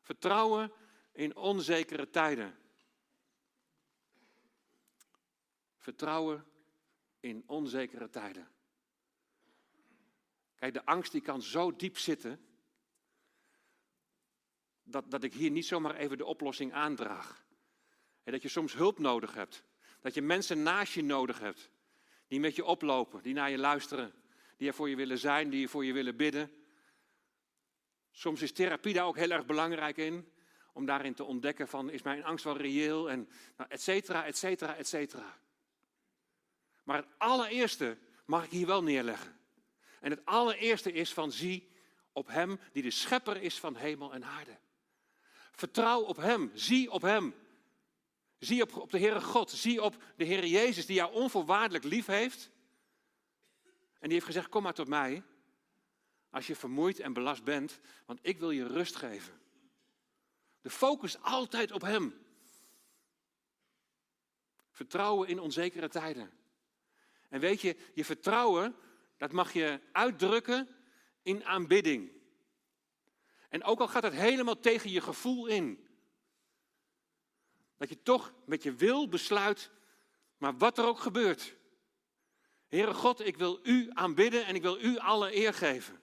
Vertrouwen 0.00 0.72
in 1.12 1.36
onzekere 1.36 2.10
tijden. 2.10 2.58
Vertrouwen 5.78 6.46
in 7.20 7.42
onzekere 7.46 8.10
tijden. 8.10 8.48
Kijk, 10.54 10.74
de 10.74 10.84
angst 10.84 11.12
die 11.12 11.20
kan 11.20 11.42
zo 11.42 11.76
diep 11.76 11.98
zitten, 11.98 12.46
dat, 14.82 15.10
dat 15.10 15.22
ik 15.22 15.32
hier 15.32 15.50
niet 15.50 15.66
zomaar 15.66 15.94
even 15.94 16.18
de 16.18 16.24
oplossing 16.24 16.72
aandraag. 16.72 17.44
En 18.26 18.32
dat 18.32 18.42
je 18.42 18.48
soms 18.48 18.74
hulp 18.74 18.98
nodig 18.98 19.34
hebt. 19.34 19.62
Dat 20.00 20.14
je 20.14 20.22
mensen 20.22 20.62
naast 20.62 20.92
je 20.92 21.02
nodig 21.02 21.38
hebt. 21.38 21.70
Die 22.28 22.40
met 22.40 22.56
je 22.56 22.64
oplopen, 22.64 23.22
die 23.22 23.34
naar 23.34 23.50
je 23.50 23.58
luisteren. 23.58 24.12
Die 24.56 24.68
er 24.68 24.74
voor 24.74 24.88
je 24.88 24.96
willen 24.96 25.18
zijn, 25.18 25.50
die 25.50 25.68
voor 25.68 25.84
je 25.84 25.92
willen 25.92 26.16
bidden. 26.16 26.52
Soms 28.10 28.42
is 28.42 28.52
therapie 28.52 28.94
daar 28.94 29.06
ook 29.06 29.16
heel 29.16 29.30
erg 29.30 29.46
belangrijk 29.46 29.96
in. 29.96 30.32
Om 30.72 30.86
daarin 30.86 31.14
te 31.14 31.24
ontdekken 31.24 31.68
van, 31.68 31.90
is 31.90 32.02
mijn 32.02 32.24
angst 32.24 32.44
wel 32.44 32.56
reëel? 32.56 33.10
En 33.10 33.28
nou, 33.56 33.70
et 33.70 33.82
cetera, 33.82 34.24
et 34.24 34.36
cetera, 34.36 34.76
et 34.76 34.88
cetera. 34.88 35.38
Maar 36.84 36.96
het 36.96 37.08
allereerste 37.18 37.98
mag 38.24 38.44
ik 38.44 38.50
hier 38.50 38.66
wel 38.66 38.82
neerleggen. 38.82 39.40
En 40.00 40.10
het 40.10 40.24
allereerste 40.24 40.92
is 40.92 41.12
van 41.12 41.32
zie 41.32 41.68
op 42.12 42.26
Hem 42.26 42.60
die 42.72 42.82
de 42.82 42.90
schepper 42.90 43.42
is 43.42 43.58
van 43.58 43.76
hemel 43.76 44.12
en 44.12 44.24
aarde. 44.24 44.58
Vertrouw 45.52 46.00
op 46.00 46.16
Hem, 46.16 46.50
zie 46.54 46.90
op 46.90 47.02
Hem. 47.02 47.34
Zie 48.38 48.62
op, 48.62 48.76
op 48.76 48.90
de 48.90 48.98
Heere 48.98 49.20
God, 49.20 49.50
zie 49.50 49.82
op 49.82 50.02
de 50.16 50.26
Heere 50.26 50.48
Jezus 50.48 50.86
die 50.86 50.96
jou 50.96 51.12
onvoorwaardelijk 51.12 51.84
lief 51.84 52.06
heeft. 52.06 52.50
En 53.98 54.02
die 54.02 54.12
heeft 54.12 54.26
gezegd, 54.26 54.48
kom 54.48 54.62
maar 54.62 54.74
tot 54.74 54.88
mij 54.88 55.22
als 56.30 56.46
je 56.46 56.56
vermoeid 56.56 57.00
en 57.00 57.12
belast 57.12 57.44
bent, 57.44 57.80
want 58.06 58.18
ik 58.22 58.38
wil 58.38 58.50
je 58.50 58.66
rust 58.66 58.96
geven. 58.96 59.40
De 60.60 60.70
focus 60.70 61.20
altijd 61.20 61.72
op 61.72 61.80
Hem. 61.80 62.14
Vertrouwen 64.70 65.28
in 65.28 65.40
onzekere 65.40 65.88
tijden. 65.88 66.30
En 67.28 67.40
weet 67.40 67.60
je, 67.60 67.76
je 67.94 68.04
vertrouwen, 68.04 68.76
dat 69.16 69.32
mag 69.32 69.52
je 69.52 69.80
uitdrukken 69.92 70.68
in 71.22 71.44
aanbidding. 71.44 72.10
En 73.48 73.64
ook 73.64 73.80
al 73.80 73.88
gaat 73.88 74.02
het 74.02 74.14
helemaal 74.14 74.60
tegen 74.60 74.90
je 74.90 75.00
gevoel 75.00 75.46
in. 75.46 75.85
Dat 77.76 77.88
je 77.88 78.02
toch 78.02 78.32
met 78.44 78.62
je 78.62 78.74
wil 78.74 79.08
besluit, 79.08 79.70
maar 80.36 80.56
wat 80.56 80.78
er 80.78 80.84
ook 80.84 80.98
gebeurt. 80.98 81.56
Heere 82.66 82.94
God, 82.94 83.26
ik 83.26 83.36
wil 83.36 83.60
U 83.62 83.90
aanbidden 83.92 84.46
en 84.46 84.54
ik 84.54 84.62
wil 84.62 84.80
U 84.80 84.98
alle 84.98 85.36
eer 85.36 85.54
geven. 85.54 86.00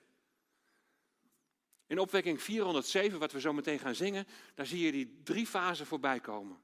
In 1.88 2.00
opwekking 2.00 2.42
407, 2.42 3.20
wat 3.20 3.32
we 3.32 3.40
zo 3.40 3.54
meteen 3.54 3.80
gaan 3.80 3.96
zingen, 3.96 4.28
daar 4.56 4.66
zie 4.66 4.86
je 4.86 4.92
die 4.92 5.22
drie 5.24 5.48
fasen 5.48 5.86
voorbij 5.86 6.20
komen. 6.20 6.62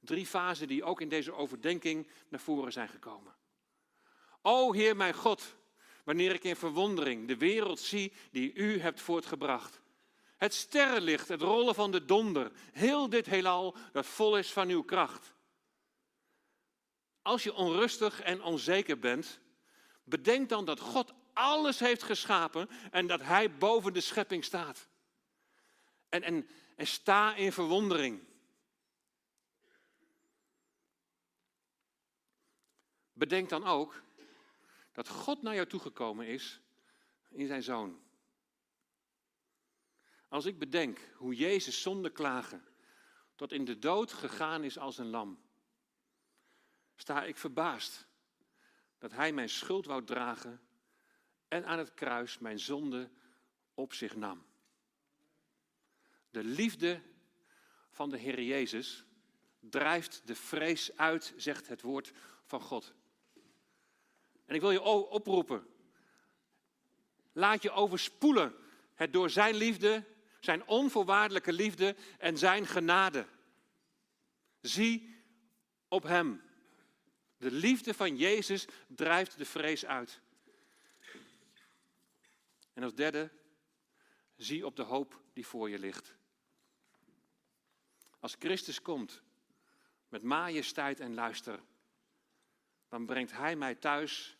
Drie 0.00 0.26
fasen 0.26 0.68
die 0.68 0.84
ook 0.84 1.00
in 1.00 1.08
deze 1.08 1.32
overdenking 1.32 2.08
naar 2.28 2.40
voren 2.40 2.72
zijn 2.72 2.88
gekomen. 2.88 3.34
O 4.42 4.72
Heer 4.72 4.96
mijn 4.96 5.14
God, 5.14 5.56
wanneer 6.04 6.34
ik 6.34 6.44
in 6.44 6.56
verwondering 6.56 7.28
de 7.28 7.36
wereld 7.36 7.80
zie 7.80 8.12
die 8.30 8.52
U 8.54 8.80
hebt 8.80 9.00
voortgebracht. 9.00 9.80
Het 10.38 10.54
sterrenlicht, 10.54 11.28
het 11.28 11.42
rollen 11.42 11.74
van 11.74 11.90
de 11.90 12.04
donder, 12.04 12.52
heel 12.72 13.08
dit 13.08 13.26
heelal 13.26 13.76
dat 13.92 14.06
vol 14.06 14.38
is 14.38 14.52
van 14.52 14.68
uw 14.68 14.82
kracht. 14.82 15.34
Als 17.22 17.42
je 17.42 17.54
onrustig 17.54 18.20
en 18.20 18.42
onzeker 18.42 18.98
bent, 18.98 19.40
bedenk 20.04 20.48
dan 20.48 20.64
dat 20.64 20.80
God 20.80 21.14
alles 21.32 21.78
heeft 21.78 22.02
geschapen 22.02 22.68
en 22.90 23.06
dat 23.06 23.22
Hij 23.22 23.56
boven 23.56 23.92
de 23.92 24.00
schepping 24.00 24.44
staat. 24.44 24.88
En, 26.08 26.22
en, 26.22 26.48
en 26.76 26.86
sta 26.86 27.34
in 27.34 27.52
verwondering. 27.52 28.26
Bedenk 33.12 33.48
dan 33.48 33.64
ook 33.64 34.02
dat 34.92 35.08
God 35.08 35.42
naar 35.42 35.54
jou 35.54 35.66
toegekomen 35.66 36.26
is 36.26 36.60
in 37.28 37.46
zijn 37.46 37.62
zoon. 37.62 38.07
Als 40.28 40.44
ik 40.44 40.58
bedenk 40.58 41.00
hoe 41.14 41.34
Jezus 41.34 41.82
zonder 41.82 42.10
klagen 42.10 42.64
tot 43.34 43.52
in 43.52 43.64
de 43.64 43.78
dood 43.78 44.12
gegaan 44.12 44.64
is 44.64 44.78
als 44.78 44.98
een 44.98 45.10
lam, 45.10 45.42
sta 46.96 47.24
ik 47.24 47.36
verbaasd 47.36 48.06
dat 48.98 49.12
Hij 49.12 49.32
mijn 49.32 49.48
schuld 49.48 49.86
wou 49.86 50.04
dragen 50.04 50.60
en 51.48 51.64
aan 51.64 51.78
het 51.78 51.94
kruis 51.94 52.38
mijn 52.38 52.58
zonde 52.58 53.10
op 53.74 53.92
zich 53.92 54.16
nam. 54.16 54.46
De 56.30 56.44
liefde 56.44 57.02
van 57.90 58.10
de 58.10 58.18
Heer 58.18 58.42
Jezus 58.42 59.04
drijft 59.60 60.22
de 60.24 60.34
vrees 60.34 60.96
uit, 60.96 61.34
zegt 61.36 61.68
het 61.68 61.82
woord 61.82 62.12
van 62.44 62.60
God. 62.60 62.94
En 64.44 64.54
ik 64.54 64.60
wil 64.60 64.70
je 64.70 64.80
oproepen. 65.10 65.66
Laat 67.32 67.62
je 67.62 67.70
overspoelen 67.70 68.54
het 68.94 69.12
door 69.12 69.30
zijn 69.30 69.54
liefde, 69.54 70.04
zijn 70.40 70.66
onvoorwaardelijke 70.66 71.52
liefde 71.52 71.96
en 72.18 72.38
zijn 72.38 72.66
genade. 72.66 73.26
Zie 74.60 75.16
op 75.88 76.02
hem. 76.02 76.42
De 77.36 77.50
liefde 77.50 77.94
van 77.94 78.16
Jezus 78.16 78.66
drijft 78.86 79.38
de 79.38 79.44
vrees 79.44 79.86
uit. 79.86 80.20
En 82.72 82.82
als 82.82 82.94
derde, 82.94 83.30
zie 84.36 84.66
op 84.66 84.76
de 84.76 84.82
hoop 84.82 85.20
die 85.32 85.46
voor 85.46 85.70
je 85.70 85.78
ligt. 85.78 86.16
Als 88.20 88.36
Christus 88.38 88.82
komt 88.82 89.22
met 90.08 90.22
majesteit 90.22 91.00
en 91.00 91.14
luister, 91.14 91.60
dan 92.88 93.06
brengt 93.06 93.32
Hij 93.32 93.56
mij 93.56 93.74
thuis. 93.74 94.36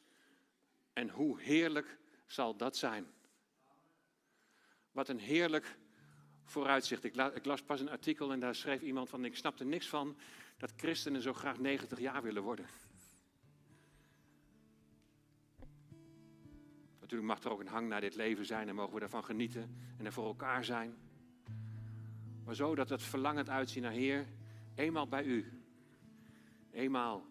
En 0.92 1.08
hoe 1.08 1.40
heerlijk 1.40 1.98
zal 2.26 2.56
dat 2.56 2.76
zijn? 2.76 3.12
Wat 4.90 5.08
een 5.08 5.18
heerlijk 5.18 5.78
vooruitzicht. 6.50 7.04
Ik, 7.04 7.44
las 7.44 7.62
pas 7.62 7.80
een 7.80 7.90
artikel 7.90 8.32
en 8.32 8.40
daar 8.40 8.54
schreef 8.54 8.80
iemand 8.80 9.08
van: 9.08 9.24
Ik 9.24 9.36
snap 9.36 9.58
er 9.58 9.66
niks 9.66 9.88
van 9.88 10.16
dat 10.56 10.72
christenen 10.76 11.22
zo 11.22 11.32
graag 11.32 11.58
90 11.58 12.00
jaar 12.00 12.22
willen 12.22 12.42
worden. 12.42 12.66
Natuurlijk 17.00 17.28
mag 17.28 17.44
er 17.44 17.50
ook 17.50 17.60
een 17.60 17.66
hang 17.66 17.88
naar 17.88 18.00
dit 18.00 18.14
leven 18.14 18.46
zijn 18.46 18.68
en 18.68 18.74
mogen 18.74 18.94
we 18.94 19.00
daarvan 19.00 19.24
genieten 19.24 19.76
en 19.98 20.06
er 20.06 20.12
voor 20.12 20.26
elkaar 20.26 20.64
zijn. 20.64 20.94
Maar 22.44 22.54
zo 22.54 22.74
dat 22.74 22.88
het 22.88 23.02
verlangend 23.02 23.48
uitzien 23.48 23.82
naar 23.82 23.92
Heer, 23.92 24.26
eenmaal 24.74 25.08
bij 25.08 25.24
U. 25.24 25.62
Eenmaal. 26.70 27.26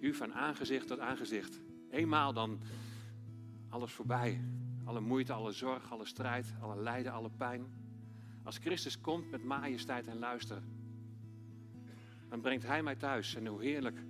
U 0.00 0.14
van 0.14 0.34
aangezicht 0.34 0.86
tot 0.86 0.98
aangezicht. 0.98 1.60
Eenmaal 1.90 2.32
dan 2.32 2.60
alles 3.68 3.92
voorbij. 3.92 4.40
Alle 4.84 5.00
moeite, 5.00 5.32
alle 5.32 5.52
zorg, 5.52 5.92
alle 5.92 6.06
strijd, 6.06 6.54
alle 6.60 6.82
lijden, 6.82 7.12
alle 7.12 7.30
pijn. 7.30 7.79
Als 8.42 8.58
Christus 8.58 9.00
komt 9.00 9.30
met 9.30 9.44
majesteit 9.44 10.06
en 10.06 10.18
luister, 10.18 10.62
dan 12.28 12.40
brengt 12.40 12.66
Hij 12.66 12.82
mij 12.82 12.96
thuis. 12.96 13.34
En 13.34 13.46
hoe 13.46 13.62
heerlijk 13.62 14.04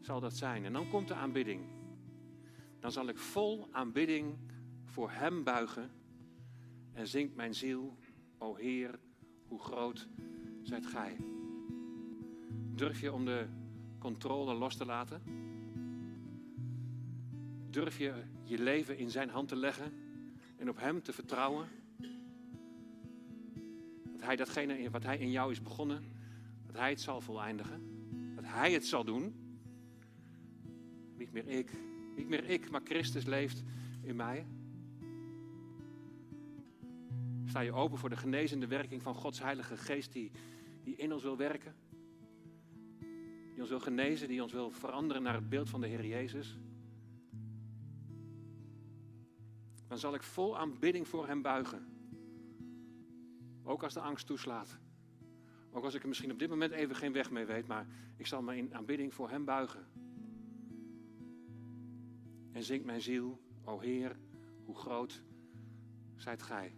zal 0.00 0.20
dat 0.20 0.36
zijn. 0.36 0.64
En 0.64 0.72
dan 0.72 0.88
komt 0.88 1.08
de 1.08 1.14
aanbidding. 1.14 1.64
Dan 2.80 2.92
zal 2.92 3.08
ik 3.08 3.18
vol 3.18 3.68
aanbidding 3.70 4.38
voor 4.84 5.10
Hem 5.10 5.44
buigen. 5.44 5.90
En 6.92 7.06
zingt 7.06 7.34
mijn 7.34 7.54
ziel, 7.54 7.96
o 8.38 8.54
Heer, 8.54 8.98
hoe 9.46 9.60
groot 9.60 10.08
zijt 10.62 10.86
Gij. 10.86 11.16
Durf 12.74 13.00
je 13.00 13.12
om 13.12 13.24
de 13.24 13.46
controle 13.98 14.54
los 14.54 14.76
te 14.76 14.84
laten? 14.84 15.22
Durf 17.70 17.98
je 17.98 18.22
je 18.44 18.58
leven 18.58 18.98
in 18.98 19.10
Zijn 19.10 19.28
hand 19.28 19.48
te 19.48 19.56
leggen 19.56 19.92
en 20.56 20.68
op 20.68 20.78
Hem 20.78 21.02
te 21.02 21.12
vertrouwen? 21.12 21.68
Dat 24.22 24.30
Hij 24.30 24.40
datgene 24.44 24.90
wat 24.90 25.02
Hij 25.02 25.18
in 25.18 25.30
jou 25.30 25.50
is 25.50 25.62
begonnen, 25.62 26.04
dat 26.66 26.76
Hij 26.76 26.90
het 26.90 27.00
zal 27.00 27.20
voleindigen. 27.20 27.82
Dat 28.34 28.44
Hij 28.44 28.72
het 28.72 28.86
zal 28.86 29.04
doen. 29.04 29.34
Niet 31.16 31.32
meer 31.32 31.48
ik, 31.48 31.70
niet 32.16 32.28
meer 32.28 32.44
ik, 32.44 32.70
maar 32.70 32.80
Christus 32.84 33.24
leeft 33.24 33.62
in 34.02 34.16
mij. 34.16 34.46
Sta 37.44 37.60
je 37.60 37.72
open 37.72 37.98
voor 37.98 38.08
de 38.08 38.16
genezende 38.16 38.66
werking 38.66 39.02
van 39.02 39.14
Gods 39.14 39.40
Heilige 39.40 39.76
Geest 39.76 40.12
die, 40.12 40.30
die 40.82 40.96
in 40.96 41.12
ons 41.12 41.22
wil 41.22 41.36
werken? 41.36 41.74
Die 43.52 43.60
ons 43.60 43.68
wil 43.68 43.80
genezen, 43.80 44.28
die 44.28 44.42
ons 44.42 44.52
wil 44.52 44.70
veranderen 44.70 45.22
naar 45.22 45.34
het 45.34 45.48
beeld 45.48 45.70
van 45.70 45.80
de 45.80 45.86
Heer 45.86 46.06
Jezus? 46.06 46.58
Dan 49.88 49.98
zal 49.98 50.14
ik 50.14 50.22
vol 50.22 50.58
aanbidding 50.58 51.08
voor 51.08 51.26
Hem 51.26 51.42
buigen. 51.42 51.91
Ook 53.62 53.82
als 53.82 53.94
de 53.94 54.00
angst 54.00 54.26
toeslaat. 54.26 54.78
Ook 55.70 55.84
als 55.84 55.94
ik 55.94 56.02
er 56.02 56.08
misschien 56.08 56.32
op 56.32 56.38
dit 56.38 56.48
moment 56.48 56.72
even 56.72 56.96
geen 56.96 57.12
weg 57.12 57.30
mee 57.30 57.44
weet, 57.44 57.66
maar 57.66 57.86
ik 58.16 58.26
zal 58.26 58.42
me 58.42 58.56
in 58.56 58.74
aanbidding 58.74 59.14
voor 59.14 59.30
Hem 59.30 59.44
buigen. 59.44 59.86
En 62.52 62.62
zingt 62.62 62.84
mijn 62.84 63.00
ziel, 63.00 63.40
o 63.64 63.80
Heer, 63.80 64.16
hoe 64.64 64.76
groot 64.76 65.22
zijt 66.16 66.42
Gij. 66.42 66.74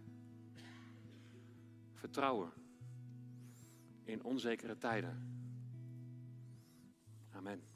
Vertrouwen 1.93 2.51
in 4.03 4.23
onzekere 4.23 4.77
tijden. 4.77 5.33
Amen. 7.31 7.74